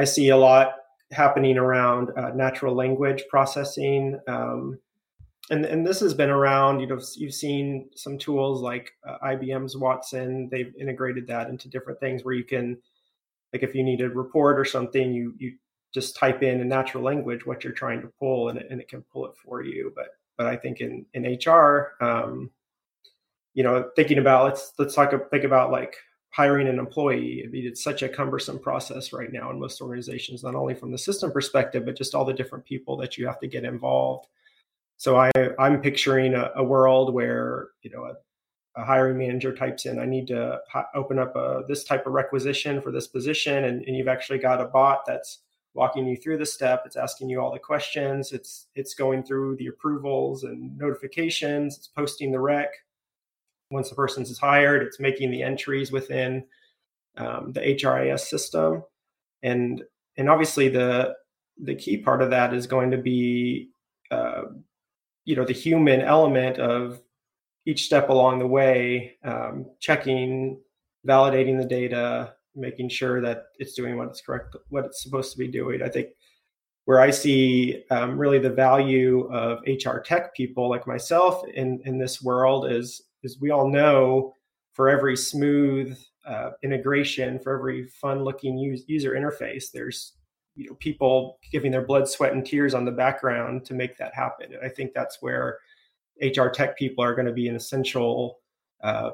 I 0.00 0.04
see 0.04 0.30
a 0.30 0.36
lot 0.36 0.74
happening 1.12 1.58
around 1.58 2.10
uh, 2.16 2.30
natural 2.30 2.74
language 2.74 3.24
processing. 3.28 4.18
Um, 4.26 4.78
and, 5.50 5.64
and 5.64 5.86
this 5.86 6.00
has 6.00 6.14
been 6.14 6.30
around, 6.30 6.80
you 6.80 6.86
know, 6.86 6.98
you've 7.16 7.34
seen 7.34 7.90
some 7.94 8.16
tools 8.16 8.62
like 8.62 8.92
uh, 9.06 9.18
IBM's 9.24 9.76
Watson, 9.76 10.48
they've 10.50 10.72
integrated 10.78 11.26
that 11.26 11.48
into 11.48 11.68
different 11.68 12.00
things 12.00 12.24
where 12.24 12.34
you 12.34 12.44
can, 12.44 12.78
like 13.52 13.62
if 13.62 13.74
you 13.74 13.82
need 13.82 14.00
a 14.00 14.08
report 14.08 14.58
or 14.58 14.64
something, 14.64 15.12
you, 15.12 15.34
you 15.38 15.54
just 15.92 16.16
type 16.16 16.42
in 16.42 16.60
in 16.60 16.68
natural 16.68 17.04
language 17.04 17.44
what 17.44 17.62
you're 17.62 17.72
trying 17.72 18.00
to 18.00 18.08
pull 18.18 18.48
and 18.48 18.58
it, 18.58 18.66
and 18.70 18.80
it 18.80 18.88
can 18.88 19.02
pull 19.12 19.26
it 19.26 19.34
for 19.36 19.62
you. 19.62 19.92
But 19.94 20.08
but 20.36 20.46
I 20.46 20.56
think 20.56 20.80
in 20.80 21.04
in 21.14 21.24
HR, 21.24 21.92
um, 22.00 22.50
you 23.54 23.62
know, 23.62 23.90
thinking 23.94 24.18
about 24.18 24.44
let's 24.44 24.72
let's 24.78 24.94
talk 24.94 25.12
think 25.30 25.44
about 25.44 25.70
like 25.70 25.94
hiring 26.32 26.66
an 26.66 26.78
employee. 26.78 27.44
I 27.44 27.50
mean, 27.50 27.66
it's 27.66 27.84
such 27.84 28.02
a 28.02 28.08
cumbersome 28.08 28.58
process 28.58 29.12
right 29.12 29.30
now 29.30 29.50
in 29.50 29.60
most 29.60 29.80
organizations, 29.80 30.42
not 30.42 30.54
only 30.54 30.74
from 30.74 30.90
the 30.90 30.98
system 30.98 31.30
perspective, 31.30 31.84
but 31.84 31.96
just 31.96 32.14
all 32.14 32.24
the 32.24 32.32
different 32.32 32.64
people 32.64 32.96
that 32.96 33.16
you 33.16 33.26
have 33.26 33.38
to 33.40 33.46
get 33.46 33.64
involved. 33.64 34.26
So 34.96 35.16
I 35.16 35.30
I'm 35.58 35.80
picturing 35.80 36.34
a, 36.34 36.50
a 36.56 36.64
world 36.64 37.12
where 37.12 37.68
you 37.82 37.90
know 37.90 38.04
a, 38.04 38.80
a, 38.80 38.84
hiring 38.84 39.18
manager 39.18 39.54
types 39.54 39.84
in, 39.84 39.98
I 39.98 40.06
need 40.06 40.26
to 40.28 40.60
open 40.94 41.18
up 41.18 41.36
a, 41.36 41.64
this 41.68 41.84
type 41.84 42.06
of 42.06 42.12
requisition 42.12 42.80
for 42.80 42.92
this 42.92 43.08
position, 43.08 43.64
and, 43.64 43.82
and 43.82 43.96
you've 43.96 44.08
actually 44.08 44.38
got 44.38 44.60
a 44.60 44.66
bot 44.66 45.04
that's 45.06 45.40
walking 45.74 46.06
you 46.06 46.16
through 46.16 46.38
the 46.38 46.46
step. 46.46 46.84
It's 46.86 46.96
asking 46.96 47.28
you 47.28 47.40
all 47.40 47.52
the 47.52 47.58
questions. 47.58 48.32
It's 48.32 48.68
it's 48.74 48.94
going 48.94 49.24
through 49.24 49.56
the 49.56 49.66
approvals 49.66 50.44
and 50.44 50.78
notifications. 50.78 51.76
It's 51.76 51.88
posting 51.88 52.32
the 52.32 52.40
rec. 52.40 52.70
Once 53.72 53.88
the 53.88 53.96
person 53.96 54.22
is 54.22 54.38
hired, 54.38 54.82
it's 54.82 55.00
making 55.00 55.30
the 55.30 55.42
entries 55.42 55.90
within 55.90 56.44
um, 57.16 57.52
the 57.52 57.60
HRIS 57.60 58.20
system, 58.20 58.84
and 59.42 59.82
and 60.16 60.28
obviously 60.28 60.68
the 60.68 61.14
the 61.62 61.74
key 61.74 61.96
part 61.96 62.22
of 62.22 62.30
that 62.30 62.54
is 62.54 62.66
going 62.66 62.90
to 62.90 62.98
be 62.98 63.70
uh, 64.10 64.42
you 65.24 65.36
know 65.36 65.44
the 65.44 65.52
human 65.52 66.00
element 66.00 66.58
of 66.58 67.00
each 67.66 67.84
step 67.84 68.08
along 68.08 68.38
the 68.38 68.46
way, 68.46 69.16
um, 69.24 69.66
checking, 69.80 70.60
validating 71.06 71.60
the 71.60 71.66
data, 71.66 72.34
making 72.56 72.88
sure 72.88 73.20
that 73.20 73.44
it's 73.58 73.74
doing 73.74 73.96
what 73.96 74.08
it's 74.08 74.20
correct, 74.20 74.56
what 74.68 74.84
it's 74.84 75.02
supposed 75.02 75.32
to 75.32 75.38
be 75.38 75.48
doing. 75.48 75.82
I 75.82 75.88
think 75.88 76.08
where 76.84 77.00
I 77.00 77.10
see 77.10 77.84
um, 77.90 78.18
really 78.18 78.38
the 78.38 78.50
value 78.50 79.28
of 79.32 79.60
HR 79.66 79.98
tech 79.98 80.34
people 80.34 80.68
like 80.68 80.86
myself 80.86 81.42
in 81.54 81.80
in 81.84 81.98
this 81.98 82.22
world 82.22 82.70
is 82.70 83.02
is 83.22 83.40
we 83.40 83.50
all 83.50 83.68
know 83.68 84.34
for 84.72 84.88
every 84.88 85.16
smooth 85.16 85.98
uh, 86.26 86.50
integration, 86.62 87.38
for 87.38 87.56
every 87.56 87.84
fun 87.88 88.24
looking 88.24 88.56
user 88.58 89.12
interface, 89.12 89.70
there's 89.72 90.14
you 90.54 90.68
know 90.68 90.74
people 90.76 91.38
giving 91.50 91.72
their 91.72 91.86
blood, 91.86 92.08
sweat, 92.08 92.32
and 92.32 92.44
tears 92.44 92.74
on 92.74 92.84
the 92.84 92.92
background 92.92 93.64
to 93.66 93.74
make 93.74 93.96
that 93.98 94.14
happen. 94.14 94.52
And 94.54 94.64
I 94.64 94.68
think 94.68 94.92
that's 94.94 95.20
where 95.20 95.58
HR 96.20 96.48
tech 96.48 96.76
people 96.76 97.02
are 97.02 97.14
going 97.14 97.26
to 97.26 97.32
be 97.32 97.48
an 97.48 97.56
essential 97.56 98.40
uh, 98.82 99.10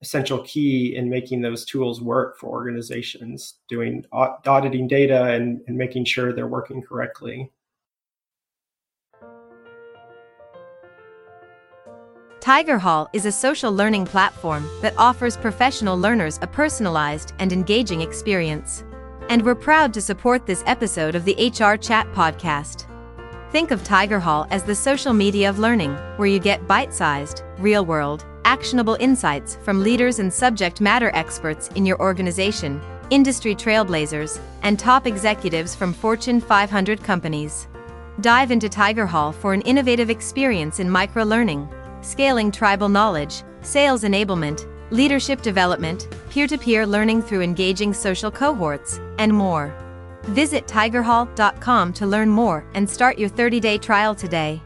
essential 0.00 0.42
key 0.44 0.94
in 0.96 1.08
making 1.08 1.40
those 1.40 1.64
tools 1.64 2.00
work 2.00 2.38
for 2.38 2.48
organizations, 2.48 3.54
doing 3.68 4.04
auditing 4.12 4.86
data 4.86 5.24
and, 5.32 5.60
and 5.66 5.76
making 5.76 6.04
sure 6.04 6.32
they're 6.32 6.46
working 6.46 6.80
correctly. 6.80 7.50
Tiger 12.48 12.78
Hall 12.78 13.10
is 13.12 13.26
a 13.26 13.30
social 13.30 13.70
learning 13.70 14.06
platform 14.06 14.66
that 14.80 14.96
offers 14.96 15.36
professional 15.36 15.98
learners 15.98 16.38
a 16.40 16.46
personalized 16.46 17.34
and 17.40 17.52
engaging 17.52 18.00
experience. 18.00 18.84
And 19.28 19.44
we're 19.44 19.54
proud 19.54 19.92
to 19.92 20.00
support 20.00 20.46
this 20.46 20.62
episode 20.64 21.14
of 21.14 21.26
the 21.26 21.34
HR 21.34 21.76
Chat 21.76 22.10
podcast. 22.14 22.86
Think 23.52 23.70
of 23.70 23.84
Tiger 23.84 24.18
Hall 24.18 24.46
as 24.48 24.62
the 24.62 24.74
social 24.74 25.12
media 25.12 25.50
of 25.50 25.58
learning, 25.58 25.92
where 26.16 26.26
you 26.26 26.38
get 26.38 26.66
bite 26.66 26.94
sized, 26.94 27.42
real 27.58 27.84
world, 27.84 28.24
actionable 28.46 28.96
insights 28.98 29.56
from 29.56 29.82
leaders 29.82 30.18
and 30.18 30.32
subject 30.32 30.80
matter 30.80 31.10
experts 31.12 31.68
in 31.74 31.84
your 31.84 32.00
organization, 32.00 32.80
industry 33.10 33.54
trailblazers, 33.54 34.40
and 34.62 34.78
top 34.78 35.06
executives 35.06 35.74
from 35.74 35.92
Fortune 35.92 36.40
500 36.40 37.04
companies. 37.04 37.68
Dive 38.22 38.50
into 38.50 38.70
Tiger 38.70 39.04
Hall 39.04 39.32
for 39.32 39.52
an 39.52 39.60
innovative 39.60 40.08
experience 40.08 40.80
in 40.80 40.88
micro 40.88 41.24
learning, 41.24 41.68
scaling 42.08 42.50
tribal 42.50 42.88
knowledge, 42.88 43.44
sales 43.60 44.02
enablement, 44.02 44.66
leadership 44.90 45.42
development, 45.42 46.08
peer 46.30 46.46
to 46.46 46.56
peer 46.56 46.86
learning 46.86 47.20
through 47.20 47.42
engaging 47.42 47.92
social 47.92 48.30
cohorts, 48.30 48.98
and 49.18 49.32
more. 49.32 49.74
Visit 50.22 50.66
tigerhall.com 50.66 51.92
to 51.92 52.06
learn 52.06 52.30
more 52.30 52.64
and 52.74 52.88
start 52.88 53.18
your 53.18 53.28
30 53.28 53.60
day 53.60 53.78
trial 53.78 54.14
today. 54.14 54.62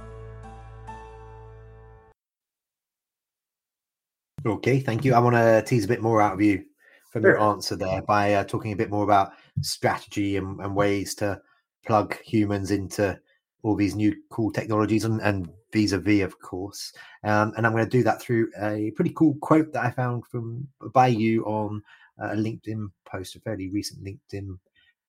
Okay, 4.44 4.80
thank 4.80 5.04
you. 5.04 5.14
I 5.14 5.20
want 5.20 5.36
to 5.36 5.62
tease 5.64 5.84
a 5.84 5.88
bit 5.88 6.02
more 6.02 6.20
out 6.20 6.34
of 6.34 6.40
you 6.40 6.64
from 7.12 7.22
sure. 7.22 7.32
your 7.32 7.40
answer 7.40 7.76
there 7.76 8.02
by 8.02 8.34
uh, 8.34 8.44
talking 8.44 8.72
a 8.72 8.76
bit 8.76 8.90
more 8.90 9.04
about 9.04 9.32
strategy 9.60 10.36
and, 10.36 10.58
and, 10.60 10.74
ways 10.74 11.14
to 11.16 11.40
plug 11.86 12.18
humans 12.22 12.70
into 12.70 13.18
all 13.62 13.76
these 13.76 13.94
new 13.94 14.16
cool 14.30 14.50
technologies 14.50 15.04
and, 15.04 15.20
and 15.20 15.48
vis-a-vis, 15.72 16.22
of 16.22 16.38
course. 16.40 16.92
Um, 17.24 17.52
and 17.56 17.66
I'm 17.66 17.72
going 17.72 17.84
to 17.84 17.90
do 17.90 18.02
that 18.04 18.20
through 18.20 18.50
a 18.60 18.92
pretty 18.92 19.12
cool 19.14 19.36
quote 19.40 19.72
that 19.72 19.84
I 19.84 19.90
found 19.90 20.26
from 20.26 20.66
by 20.92 21.08
you 21.08 21.44
on 21.44 21.82
a 22.18 22.36
LinkedIn 22.36 22.90
post, 23.04 23.36
a 23.36 23.40
fairly 23.40 23.70
recent 23.70 24.04
LinkedIn 24.04 24.58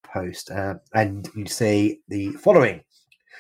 post. 0.04 0.52
Uh, 0.52 0.76
and 0.94 1.30
you 1.36 1.46
say 1.46 2.00
the 2.08 2.32
following 2.32 2.82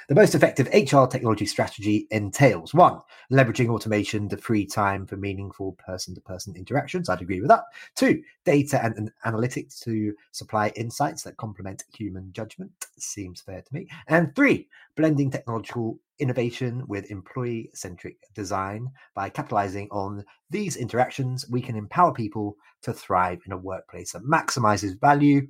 the 0.07 0.15
most 0.15 0.35
effective 0.35 0.67
HR 0.73 1.05
technology 1.05 1.45
strategy 1.45 2.07
entails 2.11 2.73
one, 2.73 2.99
leveraging 3.31 3.69
automation 3.69 4.27
to 4.29 4.37
free 4.37 4.65
time 4.65 5.05
for 5.05 5.17
meaningful 5.17 5.73
person 5.73 6.13
to 6.15 6.21
person 6.21 6.55
interactions. 6.55 7.09
I'd 7.09 7.21
agree 7.21 7.39
with 7.39 7.49
that. 7.49 7.63
Two, 7.95 8.21
data 8.45 8.83
and, 8.83 8.95
and, 8.97 9.11
analytics 9.25 9.79
to 9.83 10.13
supply 10.31 10.69
insights 10.75 11.23
that 11.23 11.37
complement 11.37 11.83
human 11.95 12.31
judgment. 12.33 12.71
Seems 12.97 13.41
fair 13.41 13.61
to 13.61 13.73
me. 13.73 13.87
And 14.07 14.35
three, 14.35 14.67
blending 14.95 15.31
technological 15.31 15.99
innovation 16.19 16.83
with 16.87 17.09
employee 17.11 17.69
centric 17.73 18.17
design. 18.33 18.89
By 19.15 19.29
capitalizing 19.29 19.87
on 19.91 20.23
these 20.49 20.75
interactions, 20.75 21.49
we 21.49 21.61
can 21.61 21.75
empower 21.75 22.13
people 22.13 22.57
to 22.83 22.93
thrive 22.93 23.41
in 23.45 23.51
a 23.51 23.57
workplace 23.57 24.11
that 24.11 24.23
maximizes 24.23 24.99
value 24.99 25.47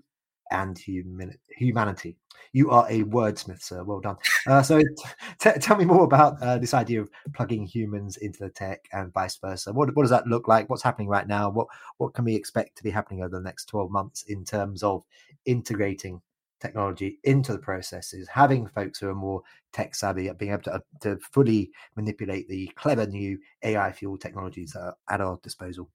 and 0.53 0.77
human- 0.77 1.37
humanity. 1.57 2.15
You 2.53 2.69
are 2.69 2.85
a 2.89 3.03
wordsmith, 3.03 3.61
sir. 3.61 3.83
Well 3.83 3.99
done. 3.99 4.17
Uh, 4.47 4.61
so, 4.61 4.79
t- 5.39 5.51
tell 5.59 5.75
me 5.75 5.85
more 5.85 6.03
about 6.03 6.41
uh, 6.41 6.57
this 6.59 6.73
idea 6.73 7.01
of 7.01 7.09
plugging 7.33 7.65
humans 7.65 8.17
into 8.17 8.39
the 8.39 8.49
tech 8.49 8.85
and 8.93 9.11
vice 9.11 9.37
versa. 9.37 9.73
What, 9.73 9.95
what 9.95 10.03
does 10.03 10.11
that 10.11 10.27
look 10.27 10.47
like? 10.47 10.69
What's 10.69 10.83
happening 10.83 11.09
right 11.09 11.27
now? 11.27 11.49
What 11.49 11.67
what 11.97 12.13
can 12.13 12.25
we 12.25 12.35
expect 12.35 12.77
to 12.77 12.83
be 12.83 12.91
happening 12.91 13.21
over 13.21 13.35
the 13.35 13.41
next 13.41 13.65
twelve 13.65 13.91
months 13.91 14.23
in 14.23 14.45
terms 14.45 14.83
of 14.83 15.03
integrating 15.45 16.21
technology 16.61 17.19
into 17.23 17.51
the 17.51 17.59
processes, 17.59 18.27
having 18.29 18.67
folks 18.67 18.99
who 18.99 19.09
are 19.09 19.15
more 19.15 19.41
tech 19.73 19.93
savvy, 19.93 20.31
being 20.37 20.53
able 20.53 20.63
to, 20.63 20.75
uh, 20.75 20.79
to 21.01 21.19
fully 21.31 21.69
manipulate 21.95 22.47
the 22.47 22.71
clever 22.75 23.05
new 23.05 23.37
AI 23.63 23.91
fueled 23.91 24.21
technologies 24.21 24.75
at 25.09 25.21
our 25.21 25.37
disposal? 25.43 25.89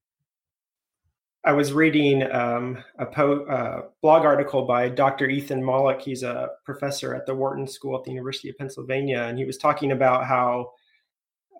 I 1.45 1.53
was 1.53 1.71
reading 1.71 2.29
um, 2.31 2.83
a 2.97 3.05
po- 3.05 3.45
uh, 3.45 3.83
blog 4.01 4.25
article 4.25 4.65
by 4.65 4.89
Dr. 4.89 5.29
Ethan 5.29 5.63
Mollick. 5.63 6.01
He's 6.01 6.23
a 6.23 6.49
professor 6.65 7.15
at 7.15 7.25
the 7.25 7.33
Wharton 7.33 7.65
School 7.65 7.97
at 7.97 8.03
the 8.03 8.11
University 8.11 8.49
of 8.49 8.57
Pennsylvania, 8.57 9.21
and 9.21 9.37
he 9.37 9.45
was 9.45 9.57
talking 9.57 9.93
about 9.93 10.25
how 10.25 10.71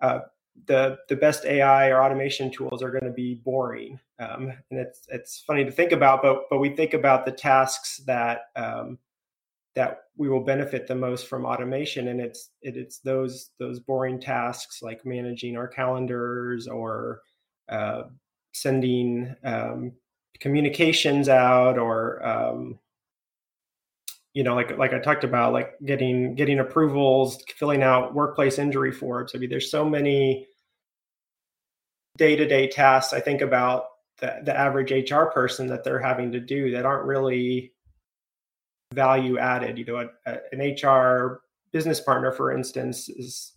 uh, 0.02 0.20
the 0.66 0.98
the 1.08 1.16
best 1.16 1.46
AI 1.46 1.88
or 1.88 2.02
automation 2.02 2.50
tools 2.50 2.82
are 2.82 2.90
going 2.90 3.04
to 3.04 3.10
be 3.10 3.36
boring. 3.36 3.98
Um, 4.18 4.52
and 4.70 4.80
it's 4.80 5.00
it's 5.08 5.42
funny 5.46 5.64
to 5.64 5.72
think 5.72 5.92
about, 5.92 6.20
but 6.20 6.42
but 6.50 6.58
we 6.58 6.76
think 6.76 6.92
about 6.92 7.24
the 7.24 7.32
tasks 7.32 8.02
that 8.06 8.42
um, 8.56 8.98
that 9.74 10.02
we 10.16 10.28
will 10.28 10.44
benefit 10.44 10.88
the 10.88 10.94
most 10.94 11.26
from 11.26 11.46
automation, 11.46 12.08
and 12.08 12.20
it's 12.20 12.50
it, 12.60 12.76
it's 12.76 12.98
those 12.98 13.52
those 13.58 13.80
boring 13.80 14.20
tasks 14.20 14.82
like 14.82 15.06
managing 15.06 15.56
our 15.56 15.68
calendars 15.68 16.68
or 16.68 17.22
uh, 17.70 18.02
sending 18.52 19.34
um, 19.44 19.92
communications 20.40 21.28
out 21.28 21.78
or 21.78 22.26
um, 22.26 22.78
you 24.34 24.42
know 24.42 24.54
like 24.54 24.76
like 24.78 24.92
i 24.92 24.98
talked 24.98 25.24
about 25.24 25.52
like 25.52 25.74
getting 25.84 26.34
getting 26.34 26.60
approvals 26.60 27.42
filling 27.56 27.82
out 27.82 28.14
workplace 28.14 28.58
injury 28.58 28.92
forms. 28.92 29.32
I 29.34 29.38
mean 29.38 29.50
there's 29.50 29.70
so 29.70 29.84
many 29.84 30.46
day-to-day 32.16 32.68
tasks 32.68 33.12
i 33.12 33.20
think 33.20 33.40
about 33.40 33.84
the, 34.18 34.40
the 34.44 34.56
average 34.56 35.10
hr 35.10 35.24
person 35.26 35.66
that 35.68 35.84
they're 35.84 35.98
having 35.98 36.32
to 36.32 36.40
do 36.40 36.70
that 36.72 36.84
aren't 36.84 37.06
really 37.06 37.72
value 38.92 39.38
added. 39.38 39.78
You 39.78 39.84
know 39.84 39.96
a, 39.96 40.30
a, 40.30 40.38
an 40.52 40.60
hr 40.82 41.42
business 41.72 42.00
partner 42.00 42.32
for 42.32 42.52
instance 42.52 43.08
is 43.08 43.52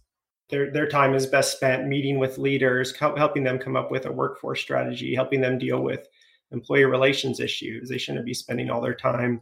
their 0.50 0.72
their 0.72 0.88
time 0.88 1.14
is 1.14 1.26
best 1.26 1.56
spent 1.56 1.88
meeting 1.88 2.20
with 2.20 2.38
leaders, 2.38 2.96
helping 2.96 3.44
them 3.44 3.60
come 3.60 3.76
up 3.76 3.92
with 3.92 4.06
a 4.06 4.12
workforce 4.12 4.62
strategy, 4.62 5.16
helping 5.16 5.42
them 5.42 5.58
deal 5.58 5.82
with 5.82 6.08
employee 6.52 6.86
relations 6.86 7.40
issues. 7.40 7.90
They 7.90 7.98
shouldn't 7.98 8.26
be 8.26 8.34
spending 8.34 8.70
all 8.70 8.82
their 8.82 8.96
time 8.96 9.42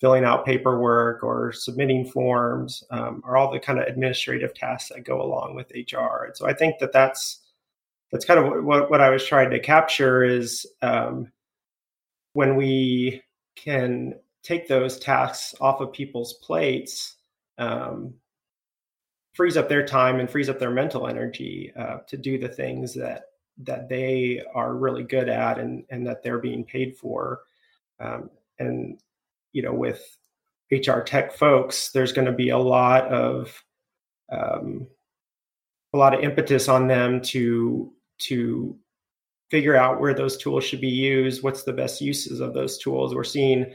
filling 0.00 0.24
out 0.24 0.44
paperwork 0.44 1.22
or 1.22 1.52
submitting 1.52 2.04
forms 2.04 2.84
um, 2.90 3.20
or 3.24 3.36
all 3.36 3.50
the 3.50 3.58
kind 3.58 3.78
of 3.78 3.86
administrative 3.86 4.54
tasks 4.54 4.90
that 4.90 5.04
go 5.04 5.20
along 5.20 5.54
with 5.54 5.72
HR. 5.72 6.24
And 6.26 6.36
so 6.36 6.46
I 6.46 6.54
think 6.54 6.78
that 6.78 6.92
that's 6.92 7.40
that's 8.12 8.24
kind 8.24 8.40
of 8.40 8.64
what, 8.64 8.90
what 8.90 9.00
I 9.00 9.10
was 9.10 9.26
trying 9.26 9.50
to 9.50 9.60
capture 9.60 10.24
is 10.24 10.66
um, 10.82 11.30
when 12.32 12.56
we 12.56 13.22
can 13.56 14.14
take 14.42 14.66
those 14.66 14.98
tasks 14.98 15.54
off 15.60 15.80
of 15.80 15.92
people's 15.92 16.34
plates, 16.34 17.16
um, 17.58 18.14
frees 19.38 19.56
up 19.56 19.68
their 19.68 19.86
time 19.86 20.18
and 20.18 20.28
frees 20.28 20.48
up 20.48 20.58
their 20.58 20.72
mental 20.72 21.06
energy 21.06 21.72
uh, 21.76 21.98
to 22.08 22.16
do 22.16 22.38
the 22.38 22.48
things 22.48 22.92
that 22.92 23.26
that 23.56 23.88
they 23.88 24.42
are 24.52 24.74
really 24.74 25.04
good 25.04 25.28
at 25.28 25.60
and 25.60 25.84
and 25.90 26.04
that 26.04 26.24
they're 26.24 26.40
being 26.40 26.64
paid 26.64 26.96
for 26.96 27.42
um, 28.00 28.28
and 28.58 29.00
you 29.52 29.62
know 29.62 29.72
with 29.72 30.18
hr 30.72 31.02
tech 31.02 31.32
folks 31.32 31.92
there's 31.92 32.10
going 32.12 32.26
to 32.26 32.32
be 32.32 32.48
a 32.48 32.58
lot 32.58 33.06
of 33.12 33.62
um, 34.32 34.88
a 35.94 35.96
lot 35.96 36.14
of 36.14 36.24
impetus 36.24 36.68
on 36.68 36.88
them 36.88 37.20
to 37.20 37.92
to 38.18 38.76
figure 39.52 39.76
out 39.76 40.00
where 40.00 40.14
those 40.14 40.36
tools 40.36 40.64
should 40.64 40.80
be 40.80 40.88
used 40.88 41.44
what's 41.44 41.62
the 41.62 41.72
best 41.72 42.00
uses 42.00 42.40
of 42.40 42.54
those 42.54 42.76
tools 42.76 43.14
we're 43.14 43.22
seeing 43.22 43.72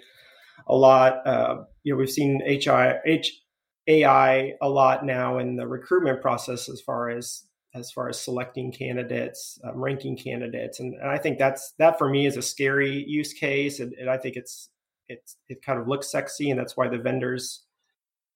a 0.68 0.76
lot. 0.76 1.26
Uh, 1.26 1.64
you 1.84 1.94
know, 1.94 1.98
we've 1.98 2.10
seen 2.10 2.42
HI, 2.46 2.96
H, 3.06 3.43
AI 3.88 4.54
a 4.62 4.70
lot 4.70 5.06
now 5.06 5.40
in 5.40 5.56
the 5.56 5.68
recruitment 5.68 6.22
process 6.22 6.70
as 6.70 6.82
far 6.82 7.10
as 7.10 7.44
as 7.76 7.92
far 7.92 8.08
as 8.08 8.22
selecting 8.22 8.72
candidates, 8.72 9.60
um, 9.64 9.82
ranking 9.82 10.16
candidates, 10.16 10.80
and, 10.80 10.94
and, 10.94 11.10
I 11.10 11.18
think 11.18 11.40
that's 11.40 11.74
that 11.80 11.98
for 11.98 12.08
me 12.08 12.28
is 12.28 12.38
a 12.38 12.42
scary 12.42 13.04
use 13.08 13.34
case, 13.34 13.80
and, 13.80 13.94
and, 13.94 14.10
I 14.10 14.18
think 14.18 14.36
it's 14.36 14.70
it's 15.10 15.38
it 15.50 15.64
kind 15.64 15.80
of 15.80 15.88
looks 15.88 16.12
sexy, 16.12 16.52
and 16.52 16.60
that's 16.60 16.78
why 16.78 16.88
the 16.88 17.00
vendors 17.00 17.64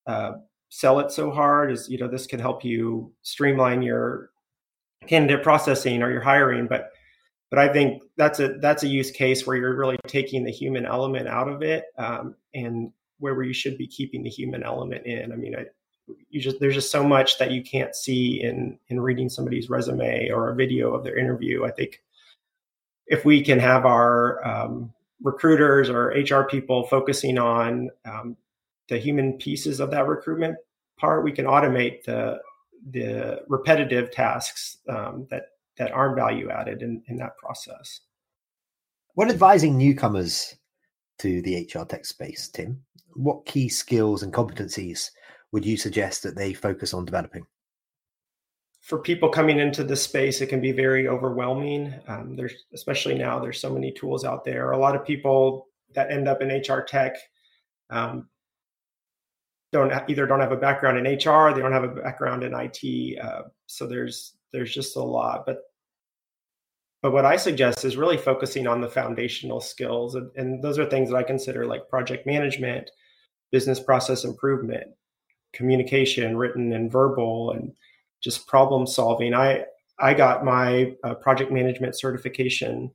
uh, 0.08 0.34
sell 0.70 1.00
it 1.00 1.12
so 1.12 1.30
hard. 1.32 1.72
Is 1.72 1.88
you 1.88 1.98
know 2.00 2.08
this 2.08 2.26
can 2.26 2.40
help 2.40 2.66
you 2.66 3.14
streamline 3.22 3.84
your 3.84 4.32
candidate 5.06 5.44
processing 5.44 6.02
or 6.02 6.12
your 6.12 6.22
hiring, 6.22 6.68
but 6.68 6.90
but 7.50 7.60
I 7.60 7.72
think 7.72 8.02
that's 8.18 8.40
a 8.40 8.56
that's 8.60 8.84
a 8.84 8.88
use 8.88 9.12
case 9.12 9.46
where 9.46 9.56
you're 9.56 9.78
really 9.78 9.98
taking 10.08 10.44
the 10.44 10.52
human 10.52 10.86
element 10.86 11.28
out 11.28 11.48
of 11.48 11.62
it, 11.62 11.86
um, 11.98 12.36
and 12.54 12.92
where 13.20 13.42
you 13.44 13.54
should 13.54 13.78
be 13.78 13.88
keeping 13.88 14.24
the 14.24 14.30
human 14.30 14.64
element 14.64 15.06
in. 15.06 15.32
I 15.32 15.36
mean, 15.36 15.56
I, 15.56 15.66
you 16.30 16.40
just 16.40 16.60
there's 16.60 16.76
just 16.76 16.92
so 16.92 17.04
much 17.04 17.38
that 17.38 17.52
you 17.52 17.64
can't 17.64 17.96
see 17.96 18.42
in 18.42 18.78
in 18.88 19.00
reading 19.00 19.30
somebody's 19.30 19.70
resume 19.70 20.30
or 20.30 20.50
a 20.50 20.56
video 20.56 20.94
of 20.94 21.04
their 21.04 21.18
interview. 21.18 21.66
I 21.66 21.72
think 21.72 22.02
if 23.08 23.26
we 23.26 23.44
can 23.44 23.60
have 23.60 23.86
our 23.86 24.46
um, 24.46 24.94
recruiters 25.22 25.90
or 25.90 26.08
HR 26.10 26.44
people 26.44 26.88
focusing 26.88 27.38
on 27.38 27.90
um, 28.06 28.38
the 28.90 28.98
human 28.98 29.34
pieces 29.34 29.80
of 29.80 29.92
that 29.92 30.08
recruitment 30.08 30.58
part, 30.98 31.24
we 31.24 31.32
can 31.32 31.46
automate 31.46 32.04
the 32.04 32.40
the 32.92 33.42
repetitive 33.48 34.12
tasks 34.12 34.78
um, 34.88 35.28
that 35.30 35.48
that 35.78 35.92
aren't 35.92 36.16
value 36.16 36.50
added 36.50 36.82
in, 36.82 37.04
in 37.08 37.18
that 37.18 37.38
process. 37.38 38.02
When 39.14 39.30
advising 39.30 39.78
newcomers 39.78 40.56
to 41.20 41.42
the 41.42 41.68
HR 41.74 41.84
tech 41.84 42.06
space, 42.06 42.48
Tim, 42.50 42.82
what 43.14 43.46
key 43.46 43.70
skills 43.70 44.24
and 44.24 44.34
competencies 44.34 45.10
would 45.52 45.66
you 45.66 45.78
suggest 45.78 46.24
that 46.24 46.36
they 46.36 46.54
focus 46.54 46.94
on 46.94 47.06
developing? 47.06 47.46
For 48.82 49.00
people 49.00 49.30
coming 49.30 49.60
into 49.60 49.84
this 49.84 50.02
space, 50.02 50.40
it 50.40 50.48
can 50.48 50.62
be 50.62 50.72
very 50.72 51.08
overwhelming. 51.08 51.94
Um, 52.08 52.36
there's 52.36 52.54
especially 52.74 53.16
now 53.16 53.40
there's 53.40 53.60
so 53.60 53.74
many 53.74 53.92
tools 53.92 54.24
out 54.24 54.46
there. 54.46 54.72
A 54.72 54.78
lot 54.78 54.96
of 54.96 55.06
people 55.06 55.68
that 55.94 56.12
end 56.12 56.28
up 56.28 56.42
in 56.42 56.50
HR 56.50 56.82
tech 56.82 57.18
um, 57.90 58.30
don't 59.74 59.92
either 60.10 60.26
don't 60.26 60.40
have 60.40 60.52
a 60.52 60.58
background 60.58 60.98
in 60.98 61.14
HR, 61.14 61.54
they 61.54 61.62
don't 61.62 61.74
have 61.74 61.84
a 61.84 62.02
background 62.02 62.44
in 62.44 62.54
IT. 62.54 63.20
Uh, 63.20 63.44
so 63.66 63.88
there's 63.88 64.38
there's 64.54 64.74
just 64.74 64.96
a 64.96 65.02
lot. 65.02 65.46
But 65.46 65.64
but 67.02 67.12
what 67.12 67.26
I 67.26 67.38
suggest 67.38 67.86
is 67.86 67.98
really 67.98 68.18
focusing 68.18 68.68
on 68.68 68.82
the 68.82 68.90
foundational 68.90 69.62
skills, 69.62 70.16
and, 70.16 70.32
and 70.36 70.64
those 70.64 70.80
are 70.80 70.86
things 70.86 71.10
that 71.10 71.18
I 71.18 71.24
consider 71.24 71.66
like 71.66 71.90
project 71.90 72.26
management, 72.26 72.90
business 73.52 73.80
process 73.80 74.24
improvement, 74.24 74.88
communication, 75.54 76.38
written 76.38 76.74
and 76.74 76.92
verbal, 76.92 77.52
and 77.52 77.74
just 78.22 78.48
problem 78.48 78.88
solving. 78.88 79.34
I 79.34 79.66
I 80.00 80.14
got 80.14 80.46
my 80.46 80.96
uh, 81.04 81.16
project 81.16 81.52
management 81.52 81.98
certification 81.98 82.92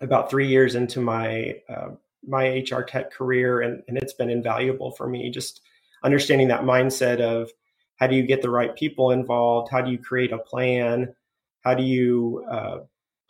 about 0.00 0.30
three 0.30 0.48
years 0.48 0.74
into 0.74 1.00
my 1.00 1.56
uh, 1.68 1.90
my 2.26 2.64
HR 2.70 2.82
tech 2.82 3.12
career, 3.12 3.60
and, 3.60 3.82
and 3.86 3.98
it's 3.98 4.14
been 4.14 4.30
invaluable 4.30 4.92
for 4.92 5.08
me. 5.08 5.30
Just 5.30 5.60
understanding 6.02 6.48
that 6.48 6.62
mindset 6.62 7.20
of 7.20 7.50
how 7.96 8.06
do 8.06 8.16
you 8.16 8.22
get 8.22 8.42
the 8.42 8.50
right 8.50 8.74
people 8.74 9.10
involved? 9.10 9.70
How 9.70 9.80
do 9.80 9.90
you 9.90 9.98
create 9.98 10.32
a 10.32 10.38
plan? 10.38 11.14
How 11.60 11.74
do 11.74 11.82
you 11.82 12.44
uh, 12.50 12.78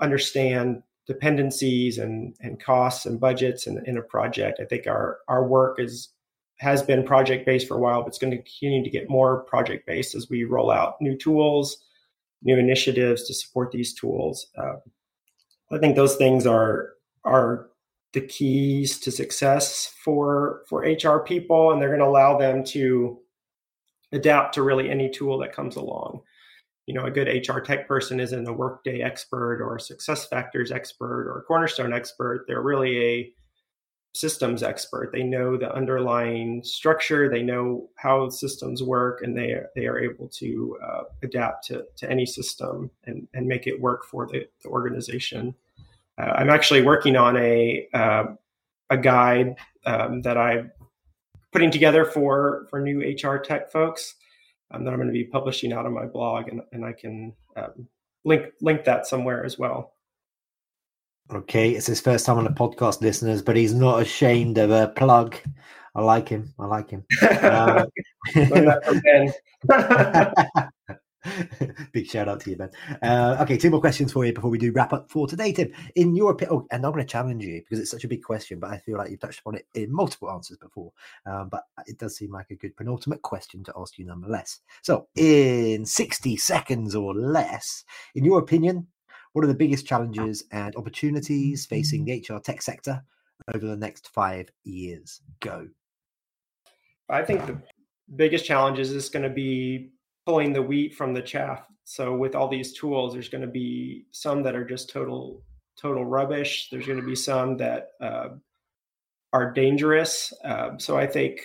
understand 0.00 0.82
dependencies 1.06 1.98
and, 1.98 2.34
and 2.40 2.62
costs 2.62 3.06
and 3.06 3.20
budgets 3.20 3.66
in, 3.66 3.82
in 3.86 3.96
a 3.96 4.02
project? 4.02 4.60
I 4.60 4.64
think 4.64 4.86
our, 4.86 5.18
our 5.28 5.46
work 5.46 5.78
is 5.80 6.08
has 6.58 6.82
been 6.82 7.04
project 7.04 7.44
based 7.44 7.66
for 7.66 7.76
a 7.76 7.80
while, 7.80 8.02
but 8.02 8.08
it's 8.08 8.18
going 8.18 8.30
to 8.30 8.36
continue 8.36 8.82
to 8.84 8.90
get 8.90 9.10
more 9.10 9.42
project 9.42 9.86
based 9.86 10.14
as 10.14 10.30
we 10.30 10.44
roll 10.44 10.70
out 10.70 11.00
new 11.00 11.16
tools, 11.16 11.78
new 12.42 12.56
initiatives 12.56 13.24
to 13.24 13.34
support 13.34 13.72
these 13.72 13.92
tools. 13.92 14.46
Uh, 14.56 14.76
I 15.72 15.78
think 15.78 15.96
those 15.96 16.16
things 16.16 16.46
are 16.46 16.90
are 17.24 17.68
the 18.12 18.20
keys 18.20 18.98
to 19.00 19.10
success 19.10 19.92
for 20.04 20.62
for 20.68 20.80
HR 20.80 21.18
people, 21.18 21.72
and 21.72 21.80
they're 21.80 21.88
going 21.88 22.00
to 22.00 22.06
allow 22.06 22.38
them 22.38 22.64
to 22.64 23.18
adapt 24.12 24.54
to 24.54 24.62
really 24.62 24.90
any 24.90 25.10
tool 25.10 25.38
that 25.38 25.52
comes 25.52 25.76
along. 25.76 26.20
You 26.86 26.94
know, 26.94 27.04
a 27.04 27.10
good 27.10 27.28
HR 27.28 27.60
tech 27.60 27.88
person 27.88 28.20
isn't 28.20 28.46
a 28.46 28.52
workday 28.52 29.00
expert 29.00 29.62
or 29.62 29.76
a 29.76 29.80
success 29.80 30.26
factors 30.26 30.70
expert 30.70 31.26
or 31.28 31.38
a 31.38 31.42
cornerstone 31.42 31.92
expert. 31.92 32.44
They're 32.46 32.62
really 32.62 33.02
a 33.02 33.32
systems 34.14 34.62
expert. 34.62 35.10
They 35.12 35.24
know 35.24 35.56
the 35.56 35.74
underlying 35.74 36.62
structure, 36.62 37.28
they 37.28 37.42
know 37.42 37.88
how 37.96 38.28
systems 38.28 38.82
work, 38.82 39.22
and 39.22 39.36
they 39.36 39.50
are, 39.52 39.68
they 39.74 39.86
are 39.86 39.98
able 39.98 40.28
to 40.28 40.78
uh, 40.82 41.02
adapt 41.22 41.66
to, 41.66 41.84
to 41.96 42.10
any 42.10 42.24
system 42.24 42.90
and, 43.04 43.26
and 43.34 43.46
make 43.46 43.66
it 43.66 43.80
work 43.80 44.04
for 44.04 44.26
the, 44.26 44.46
the 44.62 44.68
organization. 44.68 45.54
Uh, 46.16 46.32
I'm 46.36 46.48
actually 46.48 46.82
working 46.82 47.16
on 47.16 47.36
a 47.36 47.88
uh, 47.92 48.24
a 48.90 48.96
guide 48.96 49.56
um, 49.86 50.22
that 50.22 50.36
I'm 50.36 50.70
putting 51.52 51.70
together 51.70 52.04
for 52.04 52.66
for 52.70 52.80
new 52.80 53.00
HR 53.00 53.38
tech 53.38 53.72
folks 53.72 54.14
um, 54.74 54.84
that 54.84 54.90
I'm 54.90 54.98
going 54.98 55.08
to 55.08 55.12
be 55.12 55.24
publishing 55.24 55.72
out 55.72 55.86
on 55.86 55.94
my 55.94 56.06
blog, 56.06 56.48
and, 56.48 56.60
and 56.72 56.84
I 56.84 56.92
can 56.92 57.32
um, 57.56 57.88
link 58.24 58.46
link 58.60 58.84
that 58.84 59.06
somewhere 59.06 59.44
as 59.44 59.58
well. 59.58 59.94
Okay, 61.32 61.70
it's 61.70 61.86
his 61.86 62.00
first 62.00 62.26
time 62.26 62.38
on 62.38 62.44
the 62.44 62.50
podcast, 62.50 63.00
listeners, 63.00 63.42
but 63.42 63.56
he's 63.56 63.74
not 63.74 64.02
ashamed 64.02 64.58
of 64.58 64.70
a 64.70 64.88
plug. 64.88 65.36
I 65.94 66.02
like 66.02 66.28
him. 66.28 66.52
I 66.58 66.66
like 66.66 66.90
him. 66.90 67.04
Um, 67.42 67.86
Big 71.92 72.06
shout 72.06 72.28
out 72.28 72.40
to 72.40 72.50
you, 72.50 72.56
Ben. 72.56 72.70
Uh, 73.02 73.38
okay, 73.40 73.56
two 73.56 73.70
more 73.70 73.80
questions 73.80 74.12
for 74.12 74.24
you 74.24 74.32
before 74.32 74.50
we 74.50 74.58
do 74.58 74.72
wrap 74.72 74.92
up 74.92 75.10
for 75.10 75.26
today, 75.26 75.52
Tim. 75.52 75.72
In 75.96 76.14
your 76.14 76.32
opinion, 76.32 76.58
oh, 76.58 76.66
and 76.70 76.84
I'm 76.84 76.92
going 76.92 77.04
to 77.04 77.10
challenge 77.10 77.44
you 77.44 77.60
because 77.60 77.78
it's 77.78 77.90
such 77.90 78.04
a 78.04 78.08
big 78.08 78.22
question, 78.22 78.58
but 78.60 78.70
I 78.70 78.78
feel 78.78 78.98
like 78.98 79.10
you've 79.10 79.20
touched 79.20 79.40
upon 79.40 79.56
it 79.56 79.66
in 79.74 79.92
multiple 79.92 80.30
answers 80.30 80.58
before. 80.58 80.92
Um, 81.26 81.48
but 81.48 81.64
it 81.86 81.98
does 81.98 82.16
seem 82.16 82.32
like 82.32 82.50
a 82.50 82.56
good 82.56 82.76
penultimate 82.76 83.22
question 83.22 83.64
to 83.64 83.72
ask 83.76 83.98
you 83.98 84.04
nonetheless. 84.04 84.60
So, 84.82 85.08
in 85.14 85.86
60 85.86 86.36
seconds 86.36 86.94
or 86.94 87.14
less, 87.14 87.84
in 88.14 88.24
your 88.24 88.38
opinion, 88.38 88.88
what 89.32 89.44
are 89.44 89.48
the 89.48 89.54
biggest 89.54 89.86
challenges 89.86 90.44
and 90.52 90.76
opportunities 90.76 91.66
facing 91.66 92.04
the 92.04 92.24
HR 92.28 92.38
tech 92.38 92.62
sector 92.62 93.02
over 93.52 93.66
the 93.66 93.76
next 93.76 94.08
five 94.08 94.48
years? 94.62 95.20
Go. 95.40 95.68
I 97.08 97.22
think 97.22 97.44
the 97.46 97.60
biggest 98.14 98.44
challenges 98.44 98.90
is 98.90 99.08
going 99.08 99.24
to 99.24 99.30
be 99.30 99.90
pulling 100.26 100.52
the 100.52 100.62
wheat 100.62 100.94
from 100.94 101.14
the 101.14 101.22
chaff. 101.22 101.66
So 101.84 102.14
with 102.14 102.34
all 102.34 102.48
these 102.48 102.72
tools, 102.72 103.12
there's 103.12 103.28
going 103.28 103.42
to 103.42 103.46
be 103.46 104.06
some 104.10 104.42
that 104.42 104.54
are 104.54 104.64
just 104.64 104.90
total 104.90 105.42
total 105.80 106.04
rubbish. 106.04 106.68
There's 106.70 106.86
going 106.86 107.00
to 107.00 107.06
be 107.06 107.16
some 107.16 107.56
that 107.58 107.90
uh, 108.00 108.28
are 109.32 109.52
dangerous. 109.52 110.32
Uh, 110.44 110.78
so 110.78 110.96
I 110.96 111.06
think 111.06 111.40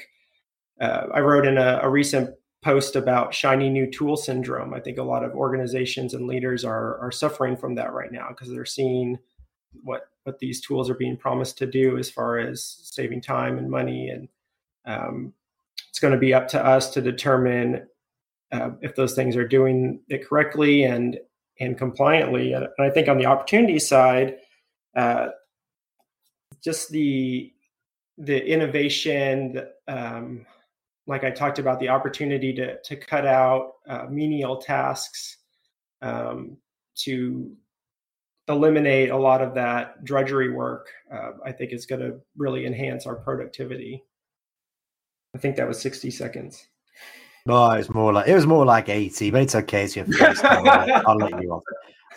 uh, 0.80 1.08
I 1.14 1.20
wrote 1.20 1.48
in 1.48 1.58
a, 1.58 1.80
a, 1.82 1.90
recent 1.90 2.36
post 2.64 2.96
about 2.96 3.34
shiny 3.34 3.70
new 3.70 3.90
tool 3.90 4.16
syndrome. 4.16 4.74
I 4.74 4.80
think 4.80 4.98
a 4.98 5.04
lot 5.04 5.24
of 5.24 5.34
organizations 5.34 6.14
and 6.14 6.28
leaders 6.28 6.64
are 6.64 7.00
are 7.00 7.12
suffering 7.12 7.58
from 7.58 7.76
that 7.76 7.92
right 7.92 8.12
now 8.12 8.28
because 8.30 8.50
they're 8.50 8.66
seeing 8.66 9.18
what 9.84 10.04
what 10.24 10.40
these 10.40 10.62
tools 10.62 10.90
are 10.90 10.96
being 10.96 11.18
promised 11.18 11.58
to 11.58 11.66
do 11.66 11.98
as 11.98 12.10
far 12.10 12.38
as 12.38 12.64
saving 12.84 13.22
time 13.22 13.58
and 13.58 13.70
money 13.70 14.10
and 14.10 14.28
um, 14.86 15.34
it's 15.90 16.00
going 16.00 16.14
to 16.14 16.20
be 16.20 16.34
up 16.34 16.48
to 16.50 16.64
us 16.64 16.92
to 16.92 17.02
determine 17.02 17.88
uh, 18.52 18.72
if 18.82 18.96
those 18.96 19.14
things 19.14 19.36
are 19.36 19.48
doing 19.48 20.02
it 20.10 20.28
correctly 20.28 20.84
and 20.84 21.20
and 21.60 21.78
compliantly. 21.78 22.54
And, 22.54 22.68
I 22.80 22.90
think 22.90 23.08
on 23.08 23.18
the 23.18 23.26
opportunity 23.26 23.80
side, 23.80 24.38
uh, 24.96 25.30
just 26.64 26.90
the 26.90 27.54
the 28.18 28.46
innovation, 28.46 29.62
um, 29.88 30.46
like 31.08 31.24
I 31.24 31.32
talked 31.32 31.60
about, 31.60 31.80
the 31.80 31.90
opportunity 31.90 32.54
to 32.54 32.82
to 32.82 32.96
cut 32.96 33.26
out 33.26 33.74
uh, 33.88 34.08
menial 34.10 34.58
tasks, 34.58 35.38
um, 36.02 36.58
to 36.96 37.56
eliminate 38.48 39.12
a 39.12 39.18
lot 39.18 39.42
of 39.42 39.54
that 39.54 40.04
drudgery 40.04 40.52
work. 40.52 40.90
Uh, 41.14 41.32
I 41.46 41.52
think 41.52 41.72
is 41.72 41.86
going 41.86 42.02
to 42.02 42.20
really 42.36 42.66
enhance 42.66 43.06
our 43.06 43.16
productivity. 43.16 44.04
I 45.36 45.38
think 45.38 45.56
that 45.58 45.68
was 45.68 45.80
sixty 45.80 46.10
seconds. 46.10 46.68
No, 47.50 47.72
it's 47.72 47.90
more 47.90 48.14
like 48.14 48.28
it 48.28 48.36
was 48.36 48.46
more 48.46 48.66
like 48.66 48.90
eighty, 48.90 49.32
but 49.32 49.42
it's 49.42 49.56
okay. 49.56 49.86
It's 49.86 49.96
your 49.96 50.06
first 50.06 50.42
time. 50.42 50.68
I'll 51.08 51.16
let 51.16 51.42
you 51.42 51.52
off. 51.52 51.64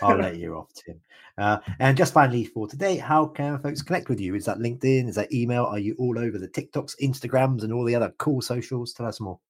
I'll 0.03 0.19
let 0.19 0.37
you 0.37 0.57
off, 0.57 0.69
Tim. 0.75 1.01
Uh, 1.39 1.57
and 1.79 1.97
just 1.97 2.13
finally 2.13 2.45
for 2.45 2.69
today, 2.69 2.97
how 2.97 3.25
can 3.27 3.59
folks 3.59 3.81
connect 3.81 4.11
with 4.11 4.21
you? 4.21 4.35
Is 4.35 4.45
that 4.45 4.59
LinkedIn? 4.59 5.09
Is 5.09 5.15
that 5.15 5.33
email? 5.33 5.65
Are 5.65 5.79
you 5.79 5.97
all 5.99 6.19
over 6.19 6.37
the 6.39 6.49
TikToks, 6.49 6.97
Instagrams, 7.01 7.63
and 7.63 7.73
all 7.73 7.85
the 7.85 7.95
other 7.95 8.13
cool 8.19 8.43
socials? 8.43 8.93
Tell 8.93 9.07
us 9.07 9.21
more. 9.21 9.41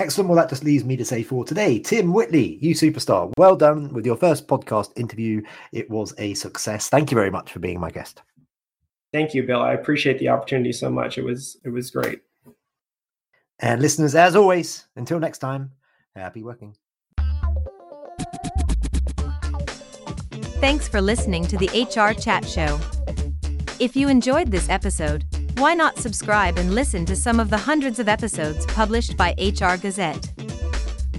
Excellent. 0.00 0.30
Well, 0.30 0.38
that 0.38 0.48
just 0.48 0.64
leaves 0.64 0.82
me 0.82 0.96
to 0.96 1.04
say 1.04 1.22
for 1.22 1.44
today, 1.44 1.78
Tim 1.78 2.14
Whitley, 2.14 2.56
you 2.62 2.74
superstar. 2.74 3.30
Well 3.36 3.54
done 3.54 3.92
with 3.92 4.06
your 4.06 4.16
first 4.16 4.48
podcast 4.48 4.98
interview. 4.98 5.42
It 5.72 5.90
was 5.90 6.14
a 6.16 6.32
success. 6.32 6.88
Thank 6.88 7.10
you 7.10 7.16
very 7.16 7.30
much 7.30 7.52
for 7.52 7.58
being 7.58 7.78
my 7.78 7.90
guest. 7.90 8.22
Thank 9.12 9.34
you, 9.34 9.42
Bill. 9.42 9.60
I 9.60 9.74
appreciate 9.74 10.18
the 10.18 10.30
opportunity 10.30 10.72
so 10.72 10.88
much. 10.88 11.18
It 11.18 11.24
was 11.24 11.58
it 11.66 11.68
was 11.68 11.90
great. 11.90 12.22
And 13.58 13.82
listeners, 13.82 14.14
as 14.14 14.36
always, 14.36 14.86
until 14.96 15.20
next 15.20 15.38
time, 15.38 15.72
happy 16.16 16.42
working. 16.42 16.74
Thanks 20.62 20.88
for 20.88 21.02
listening 21.02 21.46
to 21.46 21.58
the 21.58 21.68
HR 21.68 22.18
Chat 22.18 22.48
Show. 22.48 22.80
If 23.78 23.96
you 23.96 24.08
enjoyed 24.08 24.50
this 24.50 24.70
episode, 24.70 25.26
why 25.60 25.74
not 25.74 25.98
subscribe 25.98 26.56
and 26.56 26.74
listen 26.74 27.04
to 27.04 27.14
some 27.14 27.38
of 27.38 27.50
the 27.50 27.58
hundreds 27.58 27.98
of 27.98 28.08
episodes 28.08 28.64
published 28.64 29.14
by 29.14 29.34
HR 29.36 29.76
Gazette? 29.76 30.32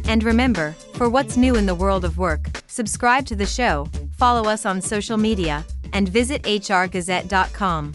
And 0.06 0.24
remember, 0.24 0.72
for 0.96 1.10
what's 1.10 1.38
new 1.38 1.56
in 1.56 1.68
the 1.68 1.76
world 1.76 2.04
of 2.04 2.18
work, 2.18 2.64
subscribe 2.66 3.28
to 3.28 3.36
the 3.36 3.46
show, 3.46 3.88
follow 4.18 4.50
us 4.50 4.66
on 4.66 4.82
social 4.82 5.18
media, 5.18 5.64
and 5.94 6.10
visit 6.10 6.42
hrgazette.com. 6.42 7.94